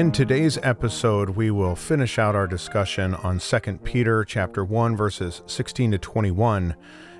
In 0.00 0.12
today's 0.12 0.56
episode, 0.62 1.28
we 1.28 1.50
will 1.50 1.76
finish 1.76 2.18
out 2.18 2.34
our 2.34 2.46
discussion 2.46 3.14
on 3.16 3.38
2 3.38 3.60
Peter 3.84 4.24
chapter 4.24 4.64
1 4.64 4.96
verses 4.96 5.42
16 5.46 5.90
to 5.90 5.98
21, 5.98 6.74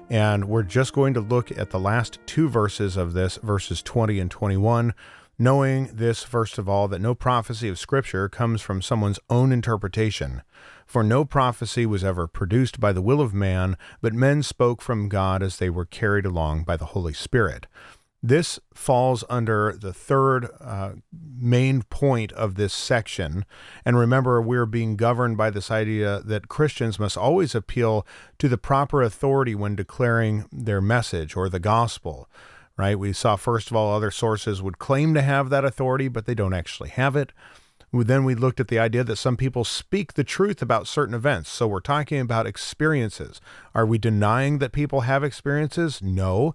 and 0.09 0.48
we're 0.48 0.62
just 0.62 0.95
going 0.95 1.12
to 1.12 1.21
look 1.21 1.52
at 1.59 1.69
the 1.69 1.79
last 1.79 2.19
two 2.24 2.48
verses 2.48 2.97
of 2.97 3.12
this, 3.12 3.38
verses 3.43 3.83
20 3.83 4.19
and 4.19 4.30
21, 4.30 4.95
knowing 5.38 5.91
this, 5.93 6.23
first 6.23 6.57
of 6.57 6.71
all, 6.71 6.88
that 6.88 7.02
no 7.02 7.15
prophecy 7.15 7.69
of 7.69 7.79
Scripture 7.79 8.30
comes 8.30 8.62
from 8.62 8.80
someone's 8.80 9.21
own 9.29 9.52
interpretation. 9.52 10.41
For 10.87 11.02
no 11.02 11.27
prophecy 11.27 11.85
was 11.85 12.02
ever 12.02 12.27
produced 12.27 12.80
by 12.80 12.95
the 12.95 13.02
will 13.02 13.21
of 13.21 13.35
man, 13.35 13.77
but 14.01 14.15
men 14.15 14.43
spoke 14.43 14.80
from 14.80 15.10
God 15.10 15.43
as 15.43 15.59
they 15.59 15.69
were 15.69 15.85
carried 15.85 16.24
along 16.24 16.65
by 16.65 16.79
the 16.79 16.87
Holy 16.87 17.12
Spirit. 17.12 17.66
This 18.23 18.60
falls 18.74 19.24
under 19.30 19.74
the 19.80 19.95
third 19.95 20.48
uh, 20.60 20.92
main 21.12 21.83
point 21.84 22.33
of 22.33 22.55
this 22.55 22.74
section. 22.74 23.46
And 23.84 23.98
remember, 23.98 24.43
we're 24.43 24.66
being 24.66 24.96
governed 24.96 25.38
by 25.38 25.48
this 25.48 25.70
idea 25.70 26.20
that 26.24 26.48
Christians 26.48 26.98
must 26.98 27.16
always 27.16 27.55
appeal 27.55 28.06
to 28.38 28.48
the 28.48 28.59
proper 28.59 29.02
authority 29.02 29.55
when 29.55 29.74
declaring 29.74 30.45
their 30.52 30.82
message 30.82 31.35
or 31.35 31.48
the 31.48 31.60
gospel 31.60 32.29
right? 32.76 32.98
We 32.98 33.13
saw, 33.13 33.37
first 33.37 33.71
of 33.71 33.76
all, 33.76 33.95
other 33.95 34.10
sources 34.10 34.63
would 34.63 34.79
claim 34.79 35.13
to 35.13 35.21
have 35.21 35.51
that 35.51 35.66
authority, 35.66 36.09
but 36.09 36.24
they 36.24 36.35
don't 36.35 36.54
actually 36.54 36.88
have 36.88 37.15
it. 37.15 37.30
Then 37.93 38.24
we 38.24 38.35
looked 38.35 38.59
at 38.59 38.68
the 38.68 38.79
idea 38.79 39.04
that 39.04 39.16
some 39.16 39.37
people 39.37 39.65
speak 39.65 40.15
the 40.15 40.24
truth 40.24 40.63
about 40.63 40.87
certain 40.87 41.15
events. 41.15 41.51
So 41.51 41.66
we're 41.66 41.80
talking 41.80 42.21
about 42.21 42.46
experiences. 42.46 43.41
Are 43.74 43.85
we 43.85 43.98
denying 43.98 44.59
that 44.59 44.73
people 44.73 45.02
have 45.02 45.23
experiences? 45.23 46.01
No. 46.01 46.54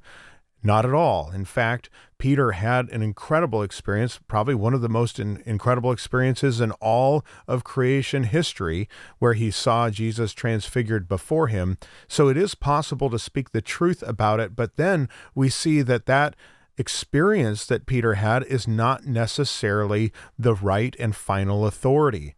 Not 0.66 0.83
at 0.83 0.95
all. 0.95 1.30
In 1.30 1.45
fact, 1.45 1.91
Peter 2.17 2.53
had 2.53 2.89
an 2.89 3.03
incredible 3.03 3.61
experience, 3.61 4.19
probably 4.27 4.55
one 4.55 4.73
of 4.73 4.81
the 4.81 4.89
most 4.89 5.19
in, 5.19 5.44
incredible 5.45 5.91
experiences 5.91 6.59
in 6.59 6.71
all 6.81 7.23
of 7.47 7.63
creation 7.63 8.23
history, 8.23 8.89
where 9.19 9.33
he 9.33 9.52
saw 9.52 9.91
Jesus 9.91 10.33
transfigured 10.33 11.08
before 11.08 11.49
him. 11.49 11.77
So 12.08 12.30
it 12.30 12.36
is 12.36 12.55
possible 12.55 13.11
to 13.11 13.19
speak 13.19 13.52
the 13.52 13.61
truth 13.61 14.02
about 14.08 14.39
it, 14.39 14.55
but 14.55 14.75
then 14.75 15.08
we 15.36 15.49
see 15.49 15.83
that 15.83 16.08
that 16.08 16.36
experience 16.80 17.67
that 17.67 17.86
Peter 17.86 18.16
had 18.16 18.43
is 18.45 18.67
not 18.67 19.05
necessarily 19.05 20.11
the 20.39 20.55
right 20.55 20.95
and 20.97 21.16
final 21.16 21.67
authority. 21.67 22.33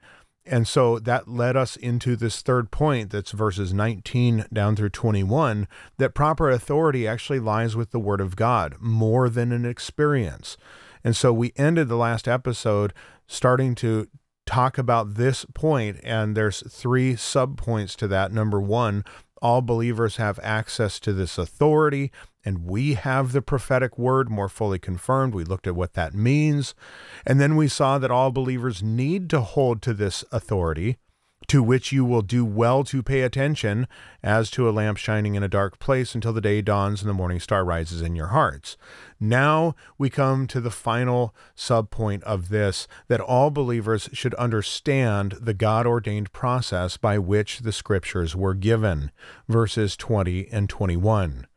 And 0.50 0.68
so 0.68 1.00
that 1.00 1.28
led 1.28 1.56
us 1.56 1.76
into 1.76 2.16
this 2.16 2.42
third 2.42 2.72
point 2.72 3.12
that's 3.12 3.32
verses 3.32 3.74
19 3.74 4.46
down 4.52 4.76
through 4.76 4.90
21 4.90 5.68
that 5.98 6.14
proper 6.14 6.50
authority 6.50 7.08
actually 7.08 7.40
lies 7.40 7.76
with 7.76 7.92
the 7.92 8.00
Word 8.00 8.22
of 8.22 8.36
God 8.36 8.76
more 8.80 9.30
than 9.30 9.52
an 9.52 9.66
experience. 9.66 10.58
And 11.04 11.16
so 11.16 11.32
we 11.34 11.54
ended 11.56 11.88
the 11.88 11.96
last 11.96 12.28
episode 12.28 12.94
starting 13.28 13.76
to 13.76 14.08
talk 14.46 14.78
about 14.78 15.16
this 15.16 15.46
point, 15.54 16.00
and 16.04 16.36
there's 16.36 16.64
three 16.72 17.14
subpoints 17.14 17.96
to 17.98 18.08
that. 18.08 18.32
Number 18.32 18.60
one, 18.60 19.04
all 19.42 19.62
believers 19.62 20.18
have 20.18 20.40
access 20.42 21.00
to 21.02 21.14
this 21.14 21.38
authority 21.38 22.12
and 22.48 22.66
we 22.66 22.94
have 22.94 23.34
the 23.34 23.42
prophetic 23.42 23.98
word 23.98 24.30
more 24.30 24.48
fully 24.48 24.80
confirmed. 24.80 25.34
We 25.34 25.44
looked 25.44 25.68
at 25.68 25.76
what 25.76 25.96
that 25.96 26.14
means. 26.14 26.76
And 27.26 27.42
then 27.42 27.58
we 27.58 27.68
saw 27.68 27.98
that 28.00 28.10
all 28.10 28.32
believers 28.32 28.82
need 28.82 29.30
to 29.32 29.42
hold 29.42 29.82
to 29.82 29.94
this 29.94 30.24
authority, 30.32 30.98
to 31.48 31.64
which 31.64 31.92
you 31.92 32.04
will 32.04 32.22
do 32.22 32.44
well 32.44 32.84
to 32.84 33.02
pay 33.02 33.22
attention, 33.22 33.88
as 34.22 34.52
to 34.52 34.68
a 34.68 34.72
lamp 34.72 34.98
shining 34.98 35.36
in 35.36 35.44
a 35.44 35.48
dark 35.48 35.80
place 35.80 36.14
until 36.14 36.34
the 36.34 36.42
day 36.42 36.62
dawns 36.62 37.02
and 37.02 37.10
the 37.10 37.14
morning 37.14 37.40
star 37.40 37.64
rises 37.64 38.02
in 38.02 38.16
your 38.16 38.28
hearts. 38.28 38.78
Now 39.20 39.76
we 39.98 40.10
come 40.10 40.46
to 40.48 40.60
the 40.60 40.72
final 40.72 41.34
subpoint 41.56 42.24
of 42.24 42.50
this 42.50 42.88
that 43.08 43.22
all 43.22 43.50
believers 43.50 44.10
should 44.14 44.34
understand 44.36 45.36
the 45.40 45.54
God 45.54 45.88
ordained 45.88 46.34
process 46.34 46.98
by 46.98 47.18
which 47.18 47.60
the 47.60 47.72
scriptures 47.72 48.36
were 48.36 48.54
given, 48.54 49.12
verses 49.48 49.96
20 49.96 50.48
and 50.52 50.70
21 50.70 51.48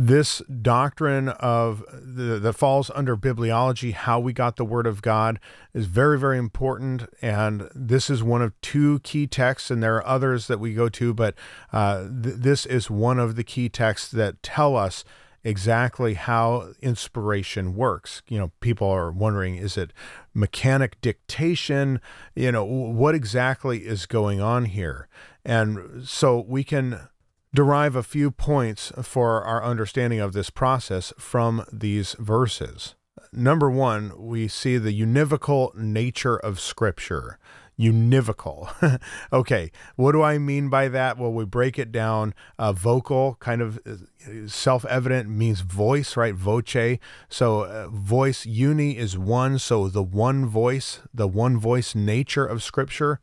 this 0.00 0.40
doctrine 0.62 1.28
of 1.28 1.84
the, 1.90 2.38
that 2.38 2.54
falls 2.54 2.90
under 2.94 3.18
bibliology, 3.18 3.92
how 3.92 4.18
we 4.18 4.32
got 4.32 4.56
the 4.56 4.64
Word 4.64 4.86
of 4.86 5.02
God, 5.02 5.38
is 5.74 5.84
very, 5.84 6.18
very 6.18 6.38
important. 6.38 7.06
And 7.20 7.68
this 7.74 8.08
is 8.08 8.22
one 8.22 8.40
of 8.40 8.58
two 8.62 9.00
key 9.00 9.26
texts, 9.26 9.70
and 9.70 9.82
there 9.82 9.96
are 9.96 10.06
others 10.06 10.46
that 10.46 10.58
we 10.58 10.72
go 10.72 10.88
to, 10.88 11.12
but 11.12 11.34
uh, 11.70 12.04
th- 12.04 12.36
this 12.36 12.64
is 12.64 12.88
one 12.88 13.18
of 13.18 13.36
the 13.36 13.44
key 13.44 13.68
texts 13.68 14.10
that 14.12 14.42
tell 14.42 14.74
us 14.74 15.04
exactly 15.44 16.14
how 16.14 16.72
inspiration 16.80 17.74
works. 17.74 18.22
You 18.26 18.38
know, 18.38 18.52
people 18.60 18.88
are 18.88 19.10
wondering 19.10 19.56
is 19.56 19.76
it 19.76 19.92
mechanic 20.32 20.98
dictation? 21.02 22.00
You 22.34 22.52
know, 22.52 22.64
what 22.64 23.14
exactly 23.14 23.80
is 23.80 24.06
going 24.06 24.40
on 24.40 24.64
here? 24.64 25.08
And 25.44 26.08
so 26.08 26.40
we 26.40 26.64
can 26.64 27.09
derive 27.54 27.96
a 27.96 28.02
few 28.02 28.30
points 28.30 28.92
for 29.02 29.42
our 29.42 29.62
understanding 29.64 30.20
of 30.20 30.32
this 30.32 30.50
process 30.50 31.12
from 31.18 31.64
these 31.72 32.14
verses. 32.18 32.94
Number 33.32 33.70
one, 33.70 34.12
we 34.16 34.48
see 34.48 34.76
the 34.76 34.98
univocal 34.98 35.74
nature 35.74 36.36
of 36.36 36.58
Scripture. 36.58 37.38
Univocal. 37.78 39.00
okay, 39.32 39.70
what 39.96 40.12
do 40.12 40.20
I 40.20 40.36
mean 40.36 40.68
by 40.68 40.88
that? 40.88 41.16
Well, 41.16 41.32
we 41.32 41.44
break 41.44 41.78
it 41.78 41.92
down. 41.92 42.34
Uh, 42.58 42.72
vocal, 42.72 43.36
kind 43.40 43.62
of 43.62 43.78
uh, 43.86 44.48
self 44.48 44.84
evident, 44.84 45.30
means 45.30 45.60
voice, 45.60 46.16
right? 46.16 46.34
Voce. 46.34 46.98
So, 47.28 47.60
uh, 47.62 47.88
voice, 47.88 48.44
uni 48.44 48.98
is 48.98 49.16
one. 49.16 49.58
So, 49.58 49.88
the 49.88 50.02
one 50.02 50.44
voice, 50.44 51.00
the 51.14 51.28
one 51.28 51.56
voice 51.56 51.94
nature 51.94 52.44
of 52.44 52.62
Scripture. 52.62 53.20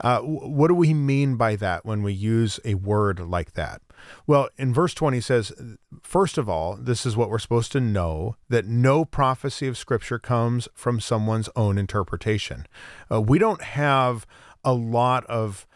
Uh, 0.00 0.20
what 0.20 0.68
do 0.68 0.74
we 0.74 0.92
mean 0.92 1.36
by 1.36 1.56
that 1.56 1.84
when 1.84 2.02
we 2.02 2.12
use 2.12 2.58
a 2.64 2.74
word 2.74 3.20
like 3.20 3.52
that? 3.52 3.80
Well, 4.26 4.48
in 4.58 4.74
verse 4.74 4.92
20 4.92 5.20
says, 5.20 5.52
first 6.02 6.36
of 6.36 6.48
all, 6.48 6.76
this 6.76 7.06
is 7.06 7.16
what 7.16 7.30
we're 7.30 7.38
supposed 7.38 7.72
to 7.72 7.80
know 7.80 8.36
that 8.48 8.66
no 8.66 9.04
prophecy 9.04 9.66
of 9.66 9.78
Scripture 9.78 10.18
comes 10.18 10.68
from 10.74 11.00
someone's 11.00 11.48
own 11.56 11.78
interpretation. 11.78 12.66
Uh, 13.10 13.20
we 13.20 13.38
don't 13.38 13.62
have 13.62 14.26
a 14.64 14.72
lot 14.72 15.24
of 15.26 15.66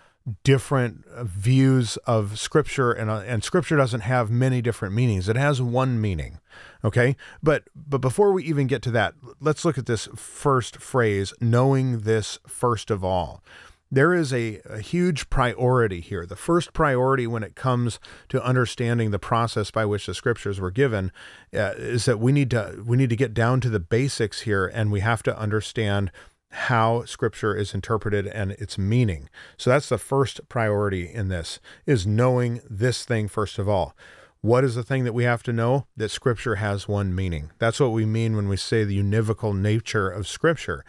different 0.42 1.04
views 1.22 1.96
of 1.98 2.38
scripture 2.38 2.92
and 2.92 3.08
uh, 3.08 3.22
and 3.26 3.42
scripture 3.42 3.76
doesn't 3.76 4.02
have 4.02 4.30
many 4.30 4.60
different 4.60 4.94
meanings 4.94 5.28
it 5.28 5.36
has 5.36 5.62
one 5.62 5.98
meaning 6.00 6.38
okay 6.84 7.16
but 7.42 7.64
but 7.74 7.98
before 7.98 8.32
we 8.32 8.44
even 8.44 8.66
get 8.66 8.82
to 8.82 8.90
that 8.90 9.14
let's 9.40 9.64
look 9.64 9.78
at 9.78 9.86
this 9.86 10.06
first 10.14 10.76
phrase 10.76 11.32
knowing 11.40 12.00
this 12.00 12.38
first 12.46 12.90
of 12.90 13.02
all 13.02 13.42
there 13.90 14.12
is 14.12 14.32
a, 14.32 14.60
a, 14.64 14.80
huge 14.80 15.30
priority 15.30 16.00
here. 16.00 16.26
The 16.26 16.36
first 16.36 16.72
priority 16.72 17.26
when 17.26 17.42
it 17.42 17.54
comes 17.54 17.98
to 18.28 18.44
understanding 18.44 19.10
the 19.10 19.18
process 19.18 19.70
by 19.70 19.84
which 19.86 20.06
the 20.06 20.14
scriptures 20.14 20.60
were 20.60 20.70
given 20.70 21.10
uh, 21.54 21.72
is 21.76 22.04
that 22.04 22.20
we 22.20 22.32
need 22.32 22.50
to 22.50 22.82
we 22.84 22.96
need 22.96 23.10
to 23.10 23.16
get 23.16 23.32
down 23.32 23.60
to 23.62 23.70
the 23.70 23.80
basics 23.80 24.42
here, 24.42 24.66
and 24.66 24.92
we 24.92 25.00
have 25.00 25.22
to 25.24 25.38
understand 25.38 26.10
how 26.50 27.04
scripture 27.04 27.54
is 27.54 27.74
interpreted 27.74 28.26
and 28.26 28.52
its 28.52 28.78
meaning. 28.78 29.28
So 29.56 29.70
that's 29.70 29.88
the 29.88 29.98
first 29.98 30.40
priority 30.48 31.12
in 31.12 31.28
this 31.28 31.60
is 31.86 32.06
knowing 32.06 32.60
this 32.68 33.04
thing 33.04 33.28
first 33.28 33.58
of 33.58 33.68
all. 33.68 33.94
What 34.40 34.64
is 34.64 34.76
the 34.76 34.84
thing 34.84 35.02
that 35.02 35.14
we 35.14 35.24
have 35.24 35.42
to 35.44 35.52
know? 35.52 35.86
That 35.96 36.10
scripture 36.10 36.56
has 36.56 36.86
one 36.86 37.12
meaning. 37.12 37.50
That's 37.58 37.80
what 37.80 37.90
we 37.90 38.06
mean 38.06 38.36
when 38.36 38.48
we 38.48 38.56
say 38.56 38.84
the 38.84 39.02
univocal 39.02 39.56
nature 39.56 40.08
of 40.08 40.28
scripture. 40.28 40.84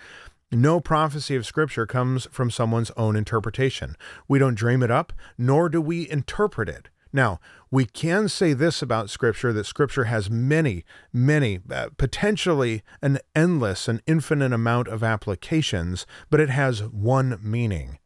No 0.51 0.80
prophecy 0.80 1.36
of 1.36 1.46
Scripture 1.46 1.86
comes 1.86 2.28
from 2.31 2.50
someone's 2.50 2.90
own 2.98 3.16
interpretation. 3.16 3.96
We 4.28 4.40
don't 4.40 4.56
dream 4.56 4.81
it 4.81 4.90
up, 4.90 5.13
nor 5.38 5.69
do 5.69 5.80
we 5.80 6.10
interpret 6.10 6.68
it. 6.68 6.90
Now, 7.13 7.40
we 7.69 7.86
can 7.86 8.28
say 8.28 8.54
this 8.54 8.81
about 8.81 9.12
Scripture 9.12 9.54
that 9.54 9.66
Scripture 9.66 10.06
has 10.06 10.30
many, 10.30 10.86
many, 11.13 11.60
uh, 11.69 11.90
potentially 11.98 12.81
an 13.01 13.19
endless 13.36 13.88
and 13.88 14.01
infinite 14.07 14.51
amount 14.51 14.88
of 14.88 15.04
applications, 15.04 16.07
but 16.31 16.40
it 16.40 16.50
has 16.50 16.81
one 16.84 17.40
meaning. 17.44 18.00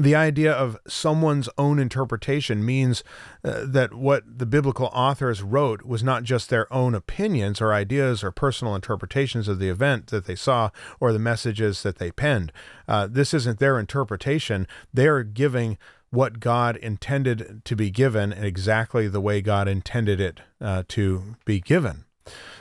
The 0.00 0.14
idea 0.14 0.50
of 0.50 0.78
someone's 0.88 1.50
own 1.58 1.78
interpretation 1.78 2.64
means 2.64 3.04
uh, 3.44 3.66
that 3.66 3.92
what 3.92 4.22
the 4.38 4.46
biblical 4.46 4.86
authors 4.94 5.42
wrote 5.42 5.82
was 5.82 6.02
not 6.02 6.22
just 6.22 6.48
their 6.48 6.72
own 6.72 6.94
opinions 6.94 7.60
or 7.60 7.74
ideas 7.74 8.24
or 8.24 8.30
personal 8.30 8.74
interpretations 8.74 9.46
of 9.46 9.58
the 9.58 9.68
event 9.68 10.06
that 10.06 10.24
they 10.24 10.36
saw 10.36 10.70
or 11.00 11.12
the 11.12 11.18
messages 11.18 11.82
that 11.82 11.98
they 11.98 12.10
penned. 12.10 12.50
Uh, 12.88 13.08
this 13.10 13.34
isn't 13.34 13.58
their 13.58 13.78
interpretation. 13.78 14.66
They're 14.94 15.22
giving 15.22 15.76
what 16.08 16.40
God 16.40 16.76
intended 16.76 17.60
to 17.66 17.76
be 17.76 17.90
given 17.90 18.32
and 18.32 18.46
exactly 18.46 19.06
the 19.06 19.20
way 19.20 19.42
God 19.42 19.68
intended 19.68 20.18
it 20.18 20.40
uh, 20.62 20.84
to 20.88 21.36
be 21.44 21.60
given. 21.60 22.06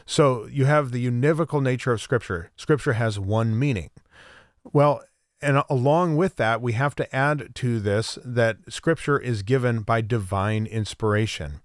So 0.05 0.45
you 0.47 0.65
have 0.65 0.91
the 0.91 1.09
univocal 1.09 1.63
nature 1.63 1.93
of 1.93 2.01
Scripture. 2.01 2.51
Scripture 2.57 2.93
has 2.93 3.17
one 3.17 3.57
meaning. 3.57 3.91
Well, 4.73 5.03
and 5.41 5.63
along 5.69 6.17
with 6.17 6.35
that, 6.35 6.61
we 6.61 6.73
have 6.73 6.95
to 6.95 7.15
add 7.15 7.55
to 7.55 7.79
this 7.79 8.17
that 8.23 8.57
scripture 8.67 9.17
is 9.19 9.43
given 9.43 9.81
by 9.81 10.01
divine 10.01 10.65
inspiration. 10.65 11.61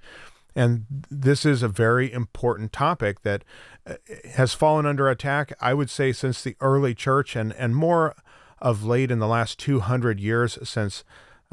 And 0.55 0.87
this 1.11 1.45
is 1.45 1.63
a 1.63 1.69
very 1.69 2.13
important 2.13 2.73
topic 2.73 3.23
that 3.23 3.43
uh, 3.87 3.95
has 4.35 4.55
fallen 4.55 4.87
under 4.87 5.09
attack, 5.09 5.53
I 5.61 5.75
would 5.75 5.91
say, 5.91 6.13
since 6.13 6.43
the 6.43 6.57
early 6.61 6.95
church 6.95 7.35
and, 7.35 7.53
and 7.55 7.75
more 7.75 8.15
of 8.61 8.85
late 8.85 9.11
in 9.11 9.19
the 9.19 9.27
last 9.27 9.59
200 9.59 10.21
years 10.21 10.59
since 10.63 11.03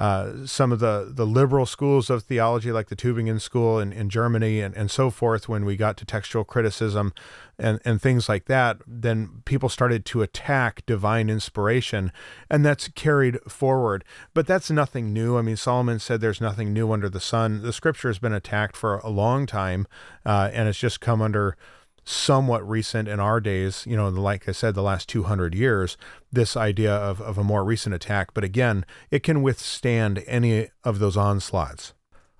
uh, 0.01 0.47
some 0.47 0.71
of 0.71 0.79
the, 0.79 1.11
the 1.13 1.27
liberal 1.27 1.67
schools 1.67 2.09
of 2.09 2.23
theology, 2.23 2.71
like 2.71 2.87
the 2.87 2.95
Tübingen 2.95 3.39
School 3.39 3.79
in, 3.79 3.93
in 3.93 4.09
Germany 4.09 4.59
and, 4.59 4.75
and 4.75 4.89
so 4.89 5.11
forth, 5.11 5.47
when 5.47 5.63
we 5.63 5.77
got 5.77 5.95
to 5.97 6.05
textual 6.05 6.43
criticism 6.43 7.13
and, 7.59 7.79
and 7.85 8.01
things 8.01 8.27
like 8.27 8.45
that, 8.45 8.77
then 8.87 9.43
people 9.45 9.69
started 9.69 10.03
to 10.05 10.23
attack 10.23 10.83
divine 10.87 11.29
inspiration, 11.29 12.11
and 12.49 12.65
that's 12.65 12.87
carried 12.87 13.39
forward. 13.47 14.03
But 14.33 14.47
that's 14.47 14.71
nothing 14.71 15.13
new. 15.13 15.37
I 15.37 15.43
mean, 15.43 15.55
Solomon 15.55 15.99
said 15.99 16.19
there's 16.19 16.41
nothing 16.41 16.73
new 16.73 16.91
under 16.91 17.07
the 17.07 17.19
sun. 17.19 17.61
The 17.61 17.71
scripture 17.71 18.09
has 18.09 18.17
been 18.17 18.33
attacked 18.33 18.75
for 18.75 18.97
a 18.97 19.09
long 19.09 19.45
time, 19.45 19.85
uh, 20.25 20.49
and 20.51 20.67
it's 20.67 20.79
just 20.79 20.99
come 20.99 21.21
under 21.21 21.55
somewhat 22.03 22.67
recent 22.67 23.07
in 23.07 23.19
our 23.19 23.39
days, 23.39 23.85
you 23.85 23.95
know, 23.95 24.09
like 24.09 24.49
I 24.49 24.51
said, 24.51 24.75
the 24.75 24.81
last 24.81 25.07
200 25.09 25.53
years, 25.53 25.97
this 26.31 26.57
idea 26.57 26.93
of, 26.93 27.21
of 27.21 27.37
a 27.37 27.43
more 27.43 27.63
recent 27.63 27.93
attack. 27.95 28.33
But 28.33 28.43
again, 28.43 28.85
it 29.11 29.23
can 29.23 29.41
withstand 29.41 30.23
any 30.27 30.69
of 30.83 30.99
those 30.99 31.17
onslaughts. 31.17 31.93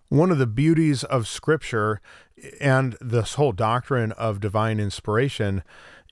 One 0.10 0.32
of 0.32 0.40
the 0.40 0.48
beauties 0.48 1.04
of 1.06 1.28
Scripture 1.28 2.02
and 2.60 2.98
this 3.00 3.36
whole 3.36 3.52
doctrine 3.52 4.12
of 4.14 4.40
divine 4.40 4.80
inspiration 4.80 5.64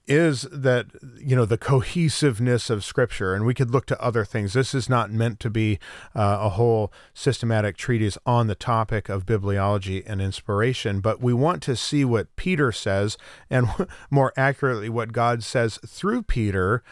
is 0.10 0.42
that 0.52 0.88
you 1.20 1.36
know 1.36 1.46
the 1.46 1.58
cohesiveness 1.58 2.70
of 2.70 2.84
scripture 2.84 3.34
and 3.34 3.46
we 3.46 3.54
could 3.54 3.72
look 3.72 3.86
to 3.86 4.02
other 4.02 4.26
things. 4.26 4.54
This 4.54 4.74
is 4.74 4.90
not 4.90 5.12
meant 5.12 5.40
to 5.40 5.50
be 5.50 5.80
uh, 6.16 6.40
a 6.42 6.50
whole 6.50 6.92
systematic 7.14 7.78
treatise 7.78 8.18
on 8.26 8.48
the 8.48 8.56
topic 8.56 9.08
of 9.08 9.26
bibliology 9.26 10.04
and 10.06 10.22
inspiration 10.22 11.00
but 11.00 11.22
we 11.22 11.34
want 11.34 11.62
to 11.64 11.76
see 11.76 12.04
what 12.04 12.36
peter 12.36 12.72
says 12.72 13.18
and 13.50 13.68
more 14.10 14.34
accurately 14.36 14.90
what 14.90 15.12
god 15.12 15.44
says 15.44 15.80
through 15.86 16.24
peter 16.24 16.84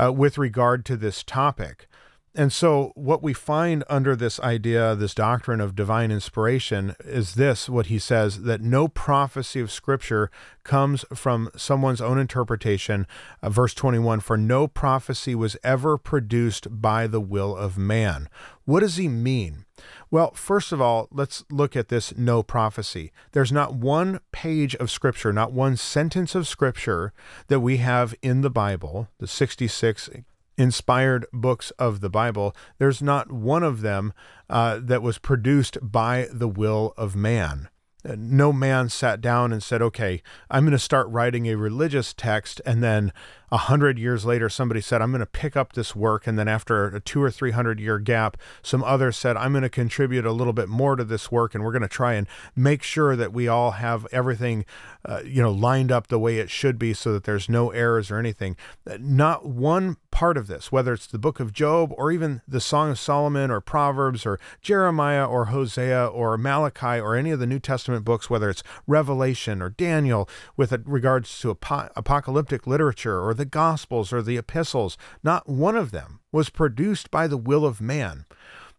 uh, 0.00 0.12
with 0.12 0.38
regard 0.38 0.84
to 0.84 0.96
this 0.96 1.22
topic 1.22 1.88
and 2.32 2.52
so, 2.52 2.92
what 2.94 3.24
we 3.24 3.32
find 3.32 3.82
under 3.90 4.14
this 4.14 4.38
idea, 4.38 4.94
this 4.94 5.14
doctrine 5.14 5.60
of 5.60 5.74
divine 5.74 6.12
inspiration, 6.12 6.94
is 7.00 7.34
this 7.34 7.68
what 7.68 7.86
he 7.86 7.98
says 7.98 8.42
that 8.42 8.60
no 8.60 8.86
prophecy 8.86 9.58
of 9.58 9.72
Scripture 9.72 10.30
comes 10.62 11.04
from 11.12 11.50
someone's 11.56 12.00
own 12.00 12.18
interpretation. 12.18 13.08
Uh, 13.42 13.50
verse 13.50 13.74
21 13.74 14.20
For 14.20 14.36
no 14.36 14.68
prophecy 14.68 15.34
was 15.34 15.56
ever 15.64 15.98
produced 15.98 16.80
by 16.80 17.08
the 17.08 17.20
will 17.20 17.56
of 17.56 17.76
man. 17.76 18.28
What 18.64 18.80
does 18.80 18.94
he 18.94 19.08
mean? 19.08 19.64
Well, 20.08 20.30
first 20.32 20.70
of 20.70 20.80
all, 20.80 21.08
let's 21.10 21.44
look 21.50 21.74
at 21.74 21.88
this 21.88 22.16
no 22.16 22.44
prophecy. 22.44 23.10
There's 23.32 23.50
not 23.50 23.74
one 23.74 24.20
page 24.30 24.76
of 24.76 24.88
Scripture, 24.88 25.32
not 25.32 25.52
one 25.52 25.76
sentence 25.76 26.36
of 26.36 26.46
Scripture 26.46 27.12
that 27.48 27.60
we 27.60 27.78
have 27.78 28.14
in 28.22 28.42
the 28.42 28.50
Bible, 28.50 29.08
the 29.18 29.26
66 29.26 30.10
inspired 30.56 31.26
books 31.32 31.70
of 31.72 32.00
the 32.00 32.10
Bible, 32.10 32.54
there's 32.78 33.02
not 33.02 33.32
one 33.32 33.62
of 33.62 33.80
them 33.80 34.12
uh, 34.48 34.78
that 34.82 35.02
was 35.02 35.18
produced 35.18 35.78
by 35.82 36.28
the 36.32 36.48
will 36.48 36.94
of 36.96 37.16
man. 37.16 37.68
No 38.02 38.50
man 38.50 38.88
sat 38.88 39.20
down 39.20 39.52
and 39.52 39.62
said, 39.62 39.82
okay, 39.82 40.22
I'm 40.50 40.64
going 40.64 40.72
to 40.72 40.78
start 40.78 41.06
writing 41.10 41.46
a 41.46 41.56
religious 41.56 42.14
text. 42.14 42.62
And 42.64 42.82
then 42.82 43.12
a 43.52 43.58
hundred 43.58 43.98
years 43.98 44.24
later, 44.24 44.48
somebody 44.48 44.80
said, 44.80 45.02
I'm 45.02 45.10
going 45.10 45.20
to 45.20 45.26
pick 45.26 45.54
up 45.54 45.74
this 45.74 45.94
work. 45.94 46.26
And 46.26 46.38
then 46.38 46.48
after 46.48 46.86
a 46.86 47.00
two 47.00 47.22
or 47.22 47.30
three 47.30 47.50
hundred 47.50 47.78
year 47.78 47.98
gap, 47.98 48.38
some 48.62 48.82
others 48.84 49.18
said, 49.18 49.36
I'm 49.36 49.52
going 49.52 49.64
to 49.64 49.68
contribute 49.68 50.24
a 50.24 50.32
little 50.32 50.54
bit 50.54 50.70
more 50.70 50.96
to 50.96 51.04
this 51.04 51.30
work. 51.30 51.54
And 51.54 51.62
we're 51.62 51.72
going 51.72 51.82
to 51.82 51.88
try 51.88 52.14
and 52.14 52.26
make 52.56 52.82
sure 52.82 53.16
that 53.16 53.34
we 53.34 53.48
all 53.48 53.72
have 53.72 54.06
everything, 54.12 54.64
uh, 55.04 55.20
you 55.22 55.42
know, 55.42 55.52
lined 55.52 55.92
up 55.92 56.06
the 56.06 56.18
way 56.18 56.38
it 56.38 56.48
should 56.48 56.78
be 56.78 56.94
so 56.94 57.12
that 57.12 57.24
there's 57.24 57.50
no 57.50 57.68
errors 57.70 58.10
or 58.10 58.18
anything. 58.18 58.56
Not 58.98 59.44
one 59.44 59.98
part 60.20 60.36
of 60.36 60.48
this, 60.48 60.70
whether 60.70 60.92
it's 60.92 61.06
the 61.06 61.18
book 61.18 61.40
of 61.40 61.50
Job 61.50 61.94
or 61.96 62.12
even 62.12 62.42
the 62.46 62.60
Song 62.60 62.90
of 62.90 62.98
Solomon 62.98 63.50
or 63.50 63.62
Proverbs 63.62 64.26
or 64.26 64.38
Jeremiah 64.60 65.24
or 65.24 65.46
Hosea 65.46 66.08
or 66.08 66.36
Malachi 66.36 67.00
or 67.00 67.16
any 67.16 67.30
of 67.30 67.38
the 67.38 67.46
New 67.46 67.58
Testament 67.58 68.04
books, 68.04 68.28
whether 68.28 68.50
it's 68.50 68.62
Revelation 68.86 69.62
or 69.62 69.70
Daniel 69.70 70.28
with 70.58 70.74
regards 70.84 71.40
to 71.40 71.52
ap- 71.52 71.90
apocalyptic 71.96 72.66
literature 72.66 73.18
or 73.18 73.32
the 73.32 73.46
Gospels 73.46 74.12
or 74.12 74.20
the 74.20 74.36
epistles, 74.36 74.98
not 75.22 75.48
one 75.48 75.74
of 75.74 75.90
them 75.90 76.20
was 76.32 76.50
produced 76.50 77.10
by 77.10 77.26
the 77.26 77.38
will 77.38 77.64
of 77.64 77.80
man. 77.80 78.26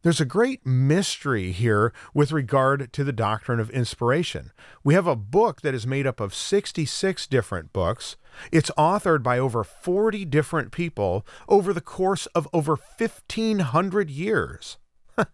There's 0.03 0.21
a 0.21 0.25
great 0.25 0.63
mystery 0.63 1.51
here 1.51 1.91
with 2.13 2.31
regard 2.31 2.93
to 2.93 3.03
the 3.03 3.11
doctrine 3.11 3.59
of 3.59 3.71
inspiration. 3.71 4.51
We 4.83 4.93
have 4.93 5.07
a 5.07 5.15
book 5.15 5.61
that 5.61 5.73
is 5.73 5.87
made 5.87 6.05
up 6.05 6.19
of 6.19 6.35
66 6.35 7.25
different 7.25 7.73
books. 7.73 8.15
It's 8.51 8.71
authored 8.77 9.23
by 9.23 9.39
over 9.39 9.63
40 9.63 10.25
different 10.25 10.71
people 10.71 11.25
over 11.47 11.73
the 11.73 11.81
course 11.81 12.25
of 12.27 12.47
over 12.53 12.75
1,500 12.75 14.09
years. 14.09 14.77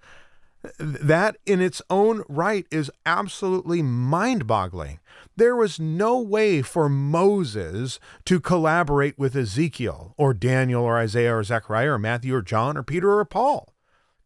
that 0.79 1.38
in 1.45 1.61
its 1.61 1.81
own 1.89 2.23
right 2.27 2.65
is 2.71 2.91
absolutely 3.05 3.81
mind 3.81 4.47
boggling. 4.47 4.99
There 5.35 5.55
was 5.55 5.79
no 5.79 6.19
way 6.19 6.61
for 6.61 6.89
Moses 6.89 7.99
to 8.25 8.39
collaborate 8.39 9.17
with 9.17 9.35
Ezekiel 9.35 10.13
or 10.17 10.33
Daniel 10.33 10.83
or 10.83 10.97
Isaiah 10.97 11.35
or 11.35 11.44
Zechariah 11.44 11.91
or 11.91 11.99
Matthew 11.99 12.35
or 12.35 12.41
John 12.41 12.77
or 12.77 12.83
Peter 12.83 13.19
or 13.19 13.25
Paul. 13.25 13.73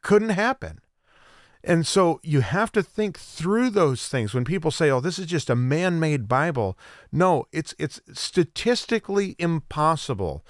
Couldn't 0.01 0.29
happen. 0.29 0.79
And 1.63 1.85
so 1.85 2.19
you 2.23 2.41
have 2.41 2.71
to 2.71 2.81
think 2.81 3.19
through 3.19 3.69
those 3.69 4.07
things 4.07 4.33
when 4.33 4.45
people 4.45 4.71
say, 4.71 4.89
"Oh, 4.89 4.99
this 4.99 5.19
is 5.19 5.27
just 5.27 5.49
a 5.49 5.55
man-made 5.55 6.27
Bible." 6.27 6.77
No, 7.11 7.45
it's 7.51 7.75
it's 7.77 8.01
statistically 8.13 9.35
impossible. 9.37 10.43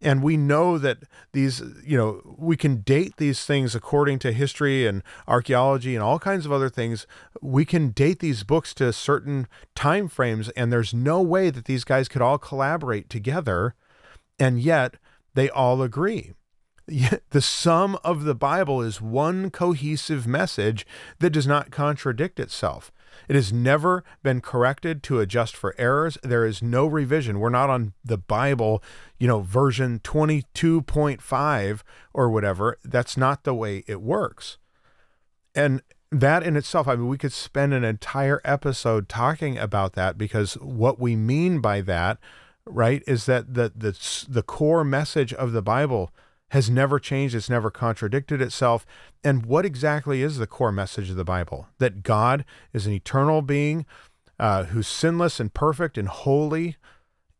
And 0.00 0.22
we 0.22 0.36
know 0.36 0.78
that 0.78 0.98
these, 1.32 1.62
you 1.84 1.96
know, 1.96 2.34
we 2.36 2.56
can 2.56 2.78
date 2.78 3.18
these 3.18 3.44
things 3.44 3.74
according 3.76 4.18
to 4.20 4.32
history 4.32 4.84
and 4.86 5.02
archaeology 5.28 5.94
and 5.94 6.02
all 6.02 6.18
kinds 6.18 6.44
of 6.44 6.50
other 6.50 6.68
things. 6.68 7.06
We 7.40 7.64
can 7.64 7.90
date 7.90 8.18
these 8.18 8.42
books 8.42 8.74
to 8.74 8.92
certain 8.92 9.46
time 9.76 10.08
frames, 10.08 10.48
and 10.50 10.72
there's 10.72 10.92
no 10.92 11.22
way 11.22 11.50
that 11.50 11.66
these 11.66 11.84
guys 11.84 12.08
could 12.08 12.22
all 12.22 12.38
collaborate 12.38 13.08
together, 13.10 13.74
and 14.40 14.60
yet 14.60 14.96
they 15.34 15.48
all 15.50 15.82
agree 15.82 16.32
the 16.86 17.40
sum 17.40 17.98
of 18.04 18.24
the 18.24 18.34
Bible 18.34 18.82
is 18.82 19.00
one 19.00 19.50
cohesive 19.50 20.26
message 20.26 20.86
that 21.18 21.30
does 21.30 21.46
not 21.46 21.70
contradict 21.70 22.40
itself. 22.40 22.92
It 23.28 23.36
has 23.36 23.52
never 23.52 24.04
been 24.22 24.40
corrected 24.40 25.02
to 25.04 25.20
adjust 25.20 25.54
for 25.56 25.74
errors. 25.78 26.18
There 26.22 26.44
is 26.44 26.62
no 26.62 26.86
revision. 26.86 27.40
We're 27.40 27.50
not 27.50 27.70
on 27.70 27.92
the 28.04 28.18
Bible, 28.18 28.82
you 29.18 29.28
know, 29.28 29.40
version 29.40 30.00
22.5 30.00 31.82
or 32.12 32.30
whatever. 32.30 32.78
That's 32.84 33.16
not 33.16 33.44
the 33.44 33.54
way 33.54 33.84
it 33.86 34.02
works. 34.02 34.58
And 35.54 35.82
that 36.10 36.42
in 36.42 36.56
itself, 36.56 36.88
I 36.88 36.96
mean, 36.96 37.08
we 37.08 37.18
could 37.18 37.32
spend 37.32 37.72
an 37.72 37.84
entire 37.84 38.40
episode 38.44 39.08
talking 39.08 39.56
about 39.56 39.94
that 39.94 40.18
because 40.18 40.54
what 40.54 40.98
we 40.98 41.16
mean 41.16 41.60
by 41.60 41.80
that, 41.82 42.18
right, 42.66 43.02
is 43.06 43.26
that 43.26 43.54
the 43.54 43.72
the, 43.74 44.26
the 44.28 44.42
core 44.42 44.84
message 44.84 45.32
of 45.32 45.52
the 45.52 45.62
Bible 45.62 46.12
has 46.52 46.68
never 46.68 46.98
changed, 46.98 47.34
it's 47.34 47.48
never 47.48 47.70
contradicted 47.70 48.42
itself. 48.42 48.84
And 49.24 49.46
what 49.46 49.64
exactly 49.64 50.20
is 50.20 50.36
the 50.36 50.46
core 50.46 50.70
message 50.70 51.08
of 51.08 51.16
the 51.16 51.24
Bible? 51.24 51.68
That 51.78 52.02
God 52.02 52.44
is 52.74 52.86
an 52.86 52.92
eternal 52.92 53.40
being 53.40 53.86
uh, 54.38 54.64
who's 54.64 54.86
sinless 54.86 55.40
and 55.40 55.54
perfect 55.54 55.96
and 55.96 56.08
holy, 56.08 56.76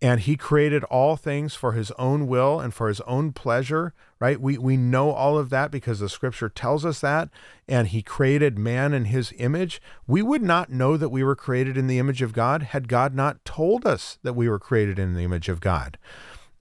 and 0.01 0.21
he 0.21 0.39
created 0.39 0.83
all 0.85 1.17
things 1.17 1.55
for 1.55 1.73
his 1.73 1.91
own 1.93 2.27
will 2.27 2.59
and 2.59 2.73
for 2.73 2.89
his 2.89 3.03
own 3.03 3.33
pleasure, 3.33 3.93
right? 4.19 4.41
We, 4.41 4.57
we 4.57 4.79
know 4.79 5.11
all 5.11 5.37
of 5.37 5.51
that 5.51 5.71
because 5.71 6.01
the 6.01 6.09
scripture 6.09 6.49
tells 6.49 6.87
us 6.87 7.01
that, 7.01 7.29
and 7.69 7.89
he 7.89 8.01
created 8.01 8.59
man 8.59 8.95
in 8.95 9.05
his 9.05 9.35
image. 9.37 9.83
We 10.07 10.23
would 10.23 10.43
not 10.43 10.73
know 10.73 10.97
that 10.97 11.11
we 11.11 11.23
were 11.23 11.37
created 11.37 11.77
in 11.77 11.87
the 11.87 11.99
image 11.99 12.23
of 12.23 12.33
God 12.33 12.63
had 12.63 12.89
God 12.89 13.15
not 13.15 13.45
told 13.45 13.87
us 13.87 14.19
that 14.23 14.33
we 14.33 14.49
were 14.49 14.59
created 14.59 14.99
in 14.99 15.13
the 15.13 15.25
image 15.25 15.51
of 15.51 15.61
God. 15.61 15.99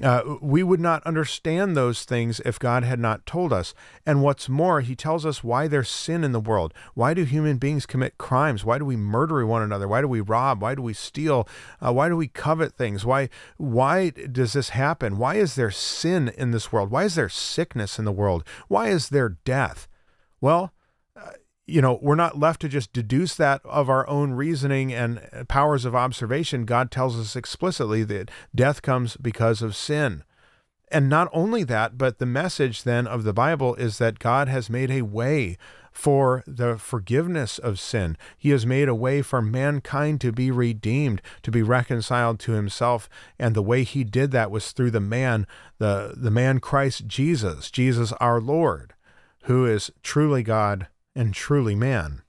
Uh, 0.03 0.37
we 0.41 0.63
would 0.63 0.79
not 0.79 1.05
understand 1.05 1.75
those 1.75 2.05
things 2.05 2.39
if 2.45 2.57
God 2.57 2.83
had 2.83 2.99
not 2.99 3.25
told 3.25 3.53
us. 3.53 3.73
And 4.05 4.23
what's 4.23 4.49
more, 4.49 4.81
He 4.81 4.95
tells 4.95 5.25
us 5.25 5.43
why 5.43 5.67
there's 5.67 5.89
sin 5.89 6.23
in 6.23 6.31
the 6.31 6.39
world. 6.39 6.73
Why 6.93 7.13
do 7.13 7.23
human 7.23 7.57
beings 7.57 7.85
commit 7.85 8.17
crimes? 8.17 8.65
Why 8.65 8.77
do 8.77 8.85
we 8.85 8.95
murder 8.95 9.45
one 9.45 9.61
another? 9.61 9.87
Why 9.87 10.01
do 10.01 10.07
we 10.07 10.21
rob? 10.21 10.61
Why 10.61 10.75
do 10.75 10.81
we 10.81 10.93
steal? 10.93 11.47
Uh, 11.79 11.93
why 11.93 12.09
do 12.09 12.17
we 12.17 12.27
covet 12.27 12.73
things? 12.73 13.05
Why 13.05 13.29
why 13.57 14.09
does 14.09 14.53
this 14.53 14.69
happen? 14.69 15.17
Why 15.17 15.35
is 15.35 15.55
there 15.55 15.71
sin 15.71 16.29
in 16.29 16.51
this 16.51 16.71
world? 16.71 16.89
Why 16.89 17.03
is 17.03 17.15
there 17.15 17.29
sickness 17.29 17.99
in 17.99 18.05
the 18.05 18.11
world? 18.11 18.43
Why 18.67 18.89
is 18.89 19.09
there 19.09 19.37
death? 19.45 19.87
Well, 20.39 20.73
you 21.71 21.81
know, 21.81 21.99
we're 22.01 22.15
not 22.15 22.37
left 22.37 22.61
to 22.61 22.69
just 22.69 22.91
deduce 22.91 23.35
that 23.35 23.61
of 23.63 23.89
our 23.89 24.07
own 24.09 24.33
reasoning 24.33 24.93
and 24.93 25.27
uh, 25.31 25.45
powers 25.45 25.85
of 25.85 25.95
observation. 25.95 26.65
God 26.65 26.91
tells 26.91 27.17
us 27.17 27.35
explicitly 27.35 28.03
that 28.03 28.29
death 28.53 28.81
comes 28.81 29.15
because 29.17 29.61
of 29.61 29.75
sin. 29.75 30.23
And 30.91 31.07
not 31.07 31.29
only 31.31 31.63
that, 31.63 31.97
but 31.97 32.19
the 32.19 32.25
message 32.25 32.83
then 32.83 33.07
of 33.07 33.23
the 33.23 33.31
Bible 33.31 33.75
is 33.75 33.97
that 33.99 34.19
God 34.19 34.49
has 34.49 34.69
made 34.69 34.91
a 34.91 35.03
way 35.03 35.57
for 35.91 36.43
the 36.45 36.77
forgiveness 36.77 37.57
of 37.57 37.79
sin. 37.79 38.17
He 38.37 38.49
has 38.49 38.65
made 38.65 38.89
a 38.89 38.95
way 38.95 39.21
for 39.21 39.41
mankind 39.41 40.19
to 40.21 40.33
be 40.33 40.51
redeemed, 40.51 41.21
to 41.43 41.51
be 41.51 41.61
reconciled 41.61 42.39
to 42.41 42.51
himself. 42.51 43.09
And 43.39 43.55
the 43.55 43.61
way 43.61 43.83
he 43.83 44.03
did 44.03 44.31
that 44.31 44.51
was 44.51 44.73
through 44.73 44.91
the 44.91 44.99
man, 44.99 45.47
the, 45.77 46.13
the 46.17 46.31
man 46.31 46.59
Christ 46.59 47.07
Jesus, 47.07 47.71
Jesus 47.71 48.11
our 48.13 48.41
Lord, 48.41 48.93
who 49.43 49.65
is 49.65 49.91
truly 50.03 50.43
God 50.43 50.87
and 51.15 51.33
truly 51.33 51.75
man. 51.75 52.21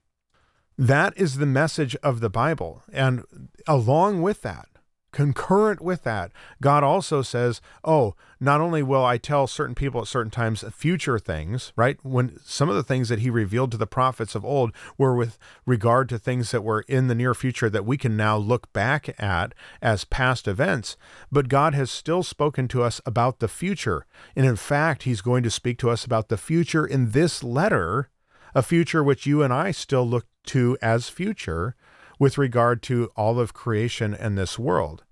That 0.77 1.13
is 1.15 1.37
the 1.37 1.45
message 1.45 1.95
of 1.97 2.19
the 2.19 2.29
Bible. 2.29 2.83
And 2.91 3.23
along 3.67 4.21
with 4.21 4.41
that, 4.41 4.67
concurrent 5.13 5.79
with 5.79 6.03
that, 6.03 6.31
God 6.59 6.83
also 6.83 7.21
says, 7.21 7.61
Oh, 7.83 8.15
not 8.39 8.59
only 8.59 8.83
will 8.83 9.05
I 9.05 9.17
tell 9.17 9.47
certain 9.47 9.75
people 9.75 10.01
at 10.01 10.07
certain 10.07 10.31
times 10.31 10.65
future 10.73 11.19
things, 11.19 11.71
right? 11.77 11.97
When 12.03 12.39
some 12.43 12.67
of 12.67 12.75
the 12.75 12.83
things 12.83 13.07
that 13.09 13.19
he 13.19 13.29
revealed 13.29 13.71
to 13.71 13.77
the 13.77 13.87
prophets 13.87 14.35
of 14.35 14.43
old 14.43 14.73
were 14.97 15.15
with 15.15 15.37
regard 15.65 16.09
to 16.09 16.17
things 16.17 16.51
that 16.51 16.63
were 16.63 16.83
in 16.89 17.07
the 17.07 17.15
near 17.15 17.33
future 17.33 17.69
that 17.69 17.85
we 17.85 17.95
can 17.95 18.17
now 18.17 18.35
look 18.35 18.73
back 18.73 19.15
at 19.21 19.53
as 19.81 20.03
past 20.03 20.47
events, 20.47 20.97
but 21.31 21.47
God 21.47 21.73
has 21.73 21.91
still 21.91 22.23
spoken 22.23 22.67
to 22.69 22.83
us 22.83 22.99
about 23.05 23.39
the 23.39 23.47
future. 23.47 24.05
And 24.35 24.45
in 24.45 24.57
fact, 24.57 25.03
he's 25.03 25.21
going 25.21 25.43
to 25.43 25.51
speak 25.51 25.77
to 25.79 25.89
us 25.89 26.03
about 26.03 26.27
the 26.27 26.37
future 26.37 26.85
in 26.85 27.11
this 27.11 27.43
letter 27.43 28.09
a 28.55 28.63
future 28.63 29.03
which 29.03 29.25
you 29.25 29.43
and 29.43 29.53
I 29.53 29.71
still 29.71 30.07
look 30.07 30.25
to 30.45 30.77
as 30.81 31.09
future 31.09 31.75
with 32.19 32.37
regard 32.37 32.81
to 32.83 33.09
all 33.15 33.39
of 33.39 33.53
creation 33.53 34.13
and 34.13 34.37
this 34.37 34.59
world. 34.59 35.03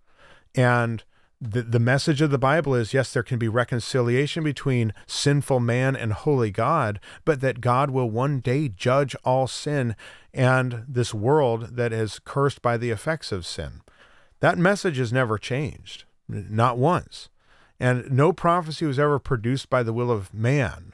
And 0.56 1.04
the, 1.42 1.64
the 1.64 1.80
message 1.80 2.22
of 2.22 2.30
the 2.30 2.38
Bible 2.38 2.76
is 2.76 2.94
yes, 2.94 3.12
there 3.12 3.24
can 3.24 3.40
be 3.40 3.48
reconciliation 3.48 4.44
between 4.44 4.94
sinful 5.08 5.60
man 5.60 5.96
and 5.96 6.14
holy 6.14 6.52
God, 6.52 7.00
but 7.26 7.42
that 7.42 7.62
God 7.62 7.90
will 7.90 8.10
one 8.10 8.40
day 8.40 8.70
judge 8.70 9.16
all 9.24 9.48
sin 9.48 9.96
and 10.34 10.86
this 10.88 11.14
world 11.14 11.76
that 11.76 11.92
is 11.92 12.20
cursed 12.24 12.62
by 12.62 12.78
the 12.78 12.92
effects 12.92 13.32
of 13.32 13.46
sin. 13.46 13.82
That 14.40 14.58
message 14.58 14.98
has 14.98 15.12
never 15.12 15.38
changed, 15.38 16.04
not 16.28 16.78
once. 16.78 17.30
And 17.80 18.12
no 18.12 18.32
prophecy 18.32 18.86
was 18.86 19.00
ever 19.00 19.18
produced 19.18 19.70
by 19.70 19.82
the 19.82 19.94
will 19.94 20.12
of 20.12 20.34
man. 20.34 20.94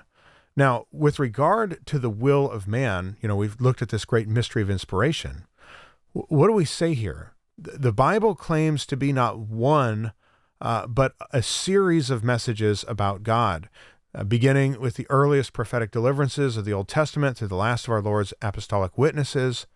Now, 0.57 0.87
with 0.91 1.19
regard 1.19 1.85
to 1.85 1.99
the 1.99 2.09
will 2.09 2.49
of 2.49 2.67
man, 2.67 3.15
you 3.21 3.27
know, 3.27 3.35
we've 3.35 3.61
looked 3.61 3.83
at 3.83 3.89
this 3.89 4.05
great 4.05 4.27
mystery 4.27 4.63
of 4.63 4.71
inspiration. 4.71 5.45
What 6.13 6.47
do 6.47 6.53
we 6.53 6.65
say 6.65 6.95
here? 6.95 7.33
The 7.59 7.93
Bible 7.93 8.33
claims 8.33 8.87
to 8.87 8.97
be 8.97 9.13
not 9.13 9.37
one, 9.37 10.13
uh, 10.59 10.87
but 10.87 11.13
a 11.31 11.43
series 11.43 12.09
of 12.09 12.23
messages 12.23 12.83
about 12.87 13.21
God, 13.21 13.69
uh, 14.15 14.23
beginning 14.23 14.79
with 14.81 14.95
the 14.95 15.05
earliest 15.11 15.53
prophetic 15.53 15.91
deliverances 15.91 16.57
of 16.57 16.65
the 16.65 16.73
Old 16.73 16.87
Testament 16.87 17.37
to 17.37 17.47
the 17.47 17.55
last 17.55 17.87
of 17.87 17.91
our 17.91 18.01
Lord's 18.01 18.33
apostolic 18.41 18.97
witnesses. 18.97 19.67